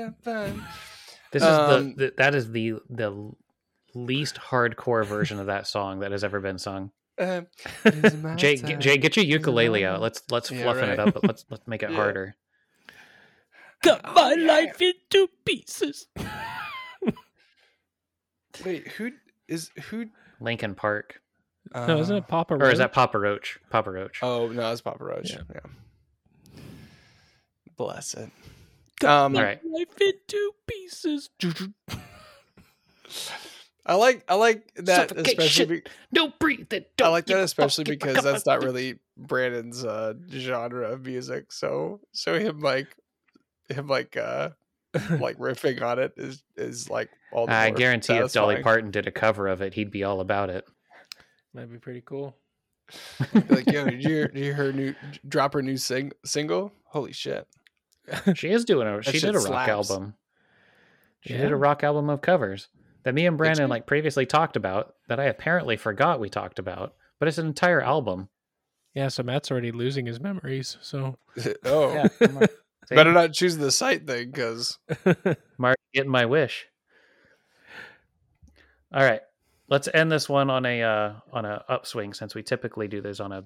[0.00, 0.64] I'm fine.
[1.30, 3.32] This Um, is the, the that is the the
[3.94, 6.90] least hardcore version of that song that has ever been sung.
[7.18, 7.46] Um,
[8.36, 10.00] Jay, get, Jay, get your ukulele out.
[10.00, 11.14] Let's let's Yeah, fluffen it up.
[11.14, 11.96] But let's let's make it Yeah.
[11.96, 12.36] harder.
[13.82, 16.06] Cut my life into pieces.
[18.64, 19.12] Wait, who
[19.48, 20.06] is who?
[20.40, 21.20] Linkin Park,
[21.74, 22.54] no, isn't uh, it Papa?
[22.54, 22.92] or is that Roach?
[22.94, 23.58] Papa Roach?
[23.70, 24.18] Papa Roach.
[24.22, 25.30] Oh no, it's Papa Roach.
[25.30, 25.40] Yeah.
[25.54, 25.60] Yeah.
[27.76, 28.30] Bless it.
[29.00, 29.60] Cut Um, my Alright.
[29.64, 31.30] life into pieces.
[33.88, 35.24] I like I like that especially.
[35.24, 35.68] Suffocation.
[35.68, 35.82] Be,
[36.12, 36.90] No breathe it.
[36.98, 41.50] I don't like that especially because that's not really Brandon's uh, genre of music.
[41.52, 42.94] So so him like
[43.70, 44.50] him like uh
[45.18, 48.62] like riffing on it is is like all the I more guarantee if Dolly.
[48.62, 50.66] Parton did a cover of it, he'd be all about it.
[51.54, 52.36] That'd be pretty cool.
[53.32, 54.94] like yo, did you hear, did you hear her new
[55.26, 56.72] drop her new sing single?
[56.84, 57.46] Holy shit!
[58.34, 59.02] She is doing a.
[59.02, 59.90] She did a rock slaps.
[59.90, 60.14] album.
[61.20, 62.68] She did a rock album of covers
[63.04, 63.70] that me and Brandon she?
[63.70, 66.94] like previously talked about that I apparently forgot we talked about.
[67.18, 68.28] But it's an entire album.
[68.94, 70.76] Yeah, so Matt's already losing his memories.
[70.80, 71.16] So
[71.64, 72.50] oh, Yeah, like,
[72.90, 76.66] better not choose the sight thing because I'm getting my wish.
[78.92, 79.20] All right,
[79.68, 83.20] let's end this one on a uh, on a upswing since we typically do this
[83.20, 83.44] on a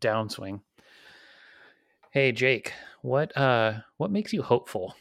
[0.00, 0.60] downswing.
[2.10, 4.94] Hey Jake, what uh what makes you hopeful?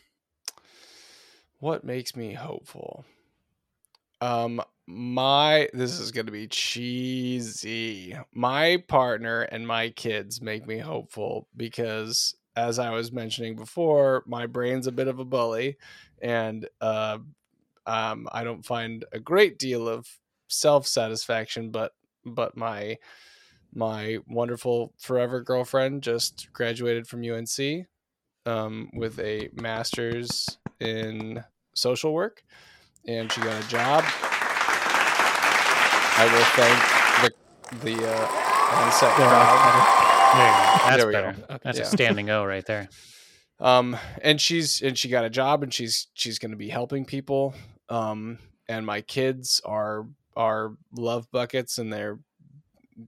[1.64, 3.06] what makes me hopeful?
[4.24, 8.16] Um, my this is gonna be cheesy.
[8.34, 14.46] My partner and my kids make me hopeful because, as I was mentioning before, my
[14.46, 15.76] brain's a bit of a bully,
[16.22, 17.18] and uh,
[17.86, 20.08] um, I don't find a great deal of
[20.48, 21.70] self satisfaction.
[21.70, 21.92] But
[22.26, 22.98] but my
[23.76, 27.88] my wonderful forever girlfriend just graduated from UNC
[28.46, 31.44] um, with a master's in
[31.76, 32.44] social work,
[33.08, 34.04] and she got a job.
[36.16, 36.80] I will thank
[37.82, 38.28] the the uh,
[38.86, 39.30] onset crowd.
[40.36, 40.90] There.
[40.90, 41.48] That's There we better.
[41.48, 41.58] go.
[41.64, 41.84] That's Yeah.
[41.86, 42.90] a standing O right there.
[43.60, 47.06] Um, and she's and she got a job, and she's she's going to be helping
[47.06, 47.54] people.
[47.88, 52.20] Um, and my kids are are love buckets, and they're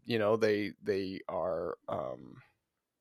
[0.05, 2.37] you know they they are um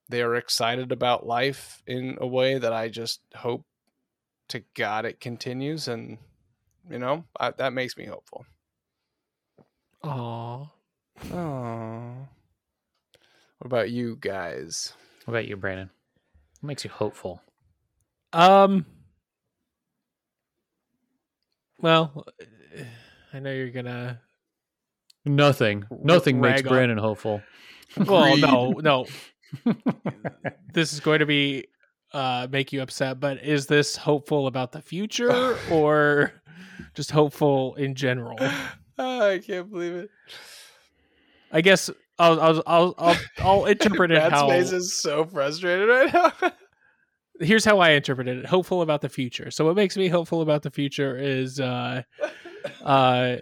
[0.09, 3.67] they are excited about life in a way that I just hope
[4.49, 6.19] to God it continues, and
[6.91, 8.45] you know I, that makes me hopeful.
[10.03, 10.66] Aw.
[11.32, 12.28] Oh,
[13.59, 14.93] what about you guys?
[15.24, 15.91] What about you, Brandon?
[16.61, 17.41] What makes you hopeful?
[18.32, 18.85] Um.
[21.80, 22.26] Well,
[23.32, 24.20] I know you're gonna.
[25.24, 25.85] Nothing.
[26.03, 27.43] Nothing makes on- Brandon hopeful.
[27.97, 29.07] Well, no, no.
[30.72, 31.66] this is going to be
[32.12, 36.32] uh make you upset, but is this hopeful about the future or
[36.95, 38.37] just hopeful in general?
[38.41, 40.11] Oh, I can't believe it.
[41.51, 44.49] I guess I'll I'll I'll I'll, I'll interpret it how.
[44.49, 46.53] face is so frustrated right now.
[47.41, 49.51] Here's how I interpreted it: hopeful about the future.
[49.51, 52.03] So what makes me hopeful about the future is uh,
[52.83, 53.37] uh,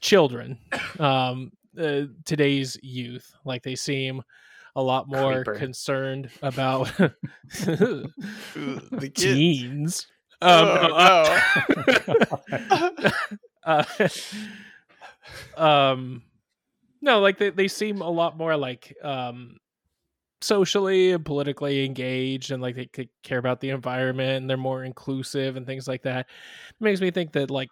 [0.00, 0.58] children,
[0.98, 3.32] um, uh, today's youth.
[3.44, 4.22] Like they seem
[4.74, 5.54] a lot more Creeper.
[5.54, 6.92] concerned about
[7.64, 8.12] the
[9.14, 10.06] teens.
[10.42, 11.38] Um, Oh, no,
[13.64, 13.64] uh,
[13.96, 14.08] uh,
[15.56, 16.22] um
[17.00, 19.56] no like they, they seem a lot more like um
[20.42, 24.84] socially and politically engaged and like they could care about the environment and they're more
[24.84, 26.26] inclusive and things like that it
[26.80, 27.68] makes me think that like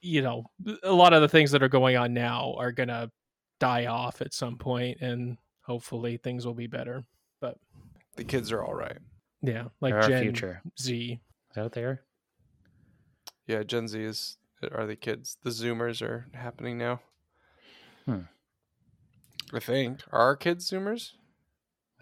[0.00, 0.44] you know
[0.82, 3.10] a lot of the things that are going on now are gonna
[3.60, 7.04] die off at some point and hopefully things will be better
[7.40, 7.56] but
[8.16, 8.98] the kids are all right.
[9.42, 10.62] Yeah like They're our gen future.
[10.78, 11.20] z
[11.50, 12.02] Is that what they are?
[13.46, 14.36] Yeah, Gen Z is
[14.70, 15.36] are the kids.
[15.42, 17.00] The Zoomers are happening now.
[18.06, 18.22] Hmm.
[19.52, 21.10] I think are our kids Zoomers.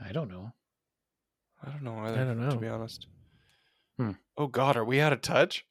[0.03, 0.53] I don't know.
[1.65, 2.21] I don't know either.
[2.21, 2.51] I don't know.
[2.51, 3.07] to be honest.
[3.99, 4.13] Hmm.
[4.37, 5.65] Oh God, are we out of touch?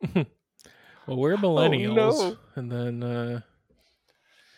[0.14, 0.26] well
[1.06, 2.36] we're millennials no.
[2.56, 3.40] and then uh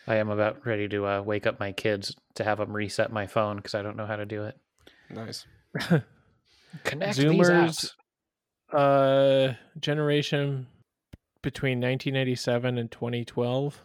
[0.07, 3.25] I am about ready to uh, wake up my kids to have them reset my
[3.25, 4.55] phone because I don't know how to do it.
[5.09, 5.45] Nice.
[6.83, 7.93] Connect these Zoomers,
[8.73, 9.49] apps.
[9.51, 10.67] uh, generation
[11.41, 13.81] between 1997 and 2012.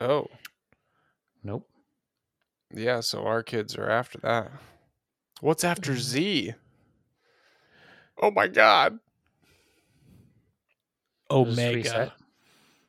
[0.00, 0.26] Oh
[1.44, 1.68] Nope.
[2.74, 4.50] yeah, so our kids are after that.
[5.40, 6.54] What's after Z?
[8.20, 8.98] Oh my God,
[11.30, 12.12] Just Omega.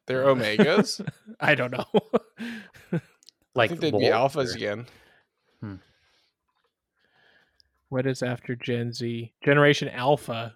[0.05, 1.07] they're Omegas.
[1.39, 1.85] I don't know.
[2.93, 2.99] I
[3.55, 4.85] Like think they'd be alphas or- again.
[7.93, 9.31] What is after Gen Z?
[9.45, 10.55] Generation Alpha.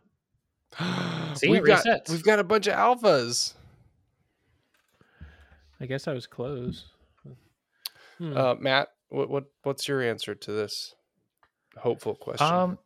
[1.36, 2.10] See, we've got resets.
[2.10, 3.54] we've got a bunch of alphas.
[5.80, 6.86] I guess I was close.
[8.18, 8.36] Hmm.
[8.36, 10.96] Uh, Matt, what what what's your answer to this
[11.78, 12.48] hopeful question?
[12.48, 12.80] Um,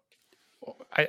[0.95, 1.07] I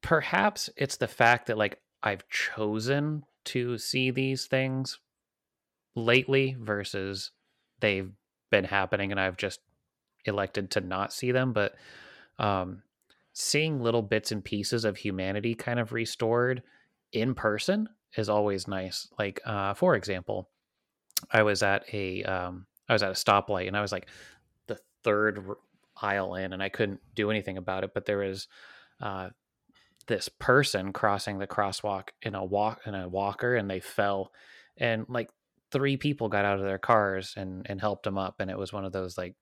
[0.00, 4.98] perhaps it's the fact that like I've chosen to see these things
[5.94, 7.30] lately versus
[7.80, 8.10] they've
[8.50, 9.60] been happening and I've just
[10.24, 11.52] elected to not see them.
[11.52, 11.74] But
[12.38, 12.82] um,
[13.32, 16.62] seeing little bits and pieces of humanity kind of restored
[17.12, 19.08] in person is always nice.
[19.18, 20.48] Like, uh, for example,
[21.30, 24.08] I was at a um, I was at a stoplight and I was like
[24.66, 25.44] the third
[26.00, 27.94] aisle in and I couldn't do anything about it.
[27.94, 28.48] But there was
[29.00, 29.30] uh,
[30.06, 34.32] this person crossing the crosswalk in a walk in a walker and they fell
[34.76, 35.30] and like
[35.70, 38.72] three people got out of their cars and and helped them up and it was
[38.72, 39.34] one of those like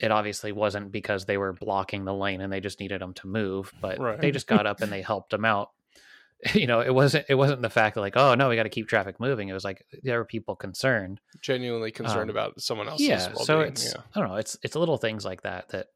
[0.00, 3.26] it obviously wasn't because they were blocking the lane and they just needed them to
[3.26, 4.20] move but Right.
[4.20, 5.70] they just got up and they helped them out
[6.54, 8.70] you know it wasn't it wasn't the fact that like oh no we got to
[8.70, 12.88] keep traffic moving it was like there were people concerned Genuinely concerned um, about someone
[12.88, 13.44] else's yeah well-being.
[13.44, 14.00] so it's yeah.
[14.14, 15.88] i don't know it's it's little things like that that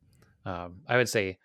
[0.45, 1.39] um, i would say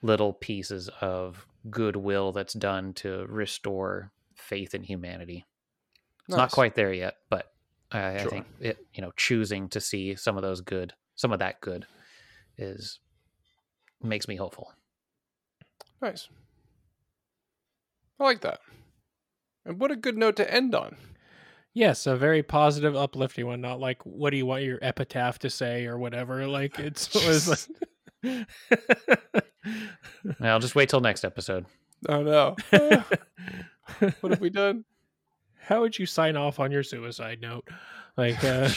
[0.00, 5.44] little pieces of goodwill that's done to restore faith in humanity
[6.26, 7.52] it's not quite there yet but
[7.92, 11.38] I, I think it you know choosing to see some of those good some of
[11.38, 11.86] that good
[12.56, 13.00] is
[14.02, 14.72] makes me hopeful
[16.00, 16.28] nice.
[18.20, 18.60] I like that.
[19.64, 20.96] And what a good note to end on.
[21.72, 23.60] yes, a very positive, uplifting one.
[23.60, 26.46] Not like, what do you want your epitaph to say or whatever.
[26.46, 27.60] Like it's it was like.
[30.40, 31.66] i'll just wait till next episode
[32.08, 32.56] Oh no.
[34.20, 34.84] what have we done?
[35.58, 37.66] How would you sign off on your suicide note?
[38.16, 38.68] Like, uh,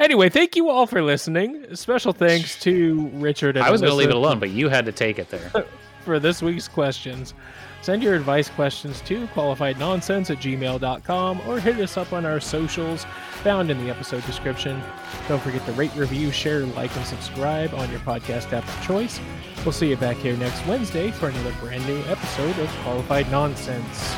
[0.00, 1.74] anyway, thank you all for listening.
[1.76, 4.84] Special thanks to Richard and i was going to leave it alone but you had
[4.86, 5.50] to take it there
[6.04, 7.34] for this week's questions.
[7.82, 13.06] Send your advice questions to qualifiednonsense at gmail.com or hit us up on our socials
[13.42, 14.82] found in the episode description.
[15.28, 19.18] Don't forget to rate, review, share, like, and subscribe on your podcast app of choice.
[19.64, 24.14] We'll see you back here next Wednesday for another brand new episode of Qualified Nonsense.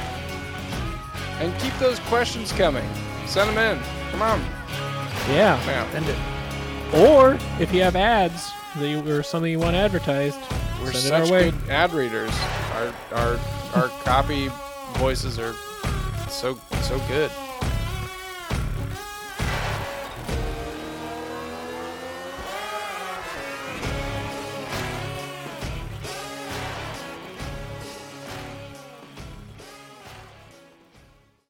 [1.39, 2.89] And keep those questions coming.
[3.27, 3.83] Send them in.
[4.11, 4.45] Come on.
[5.29, 5.61] Yeah.
[5.67, 6.19] Now, Send it.
[6.95, 10.39] Or if you have ads that you, or something you want advertised,
[10.83, 11.51] we're send it our way.
[11.51, 12.33] good ad readers.
[12.75, 13.39] Our our
[13.75, 14.51] our copy
[14.95, 15.55] voices are
[16.29, 17.31] so so good.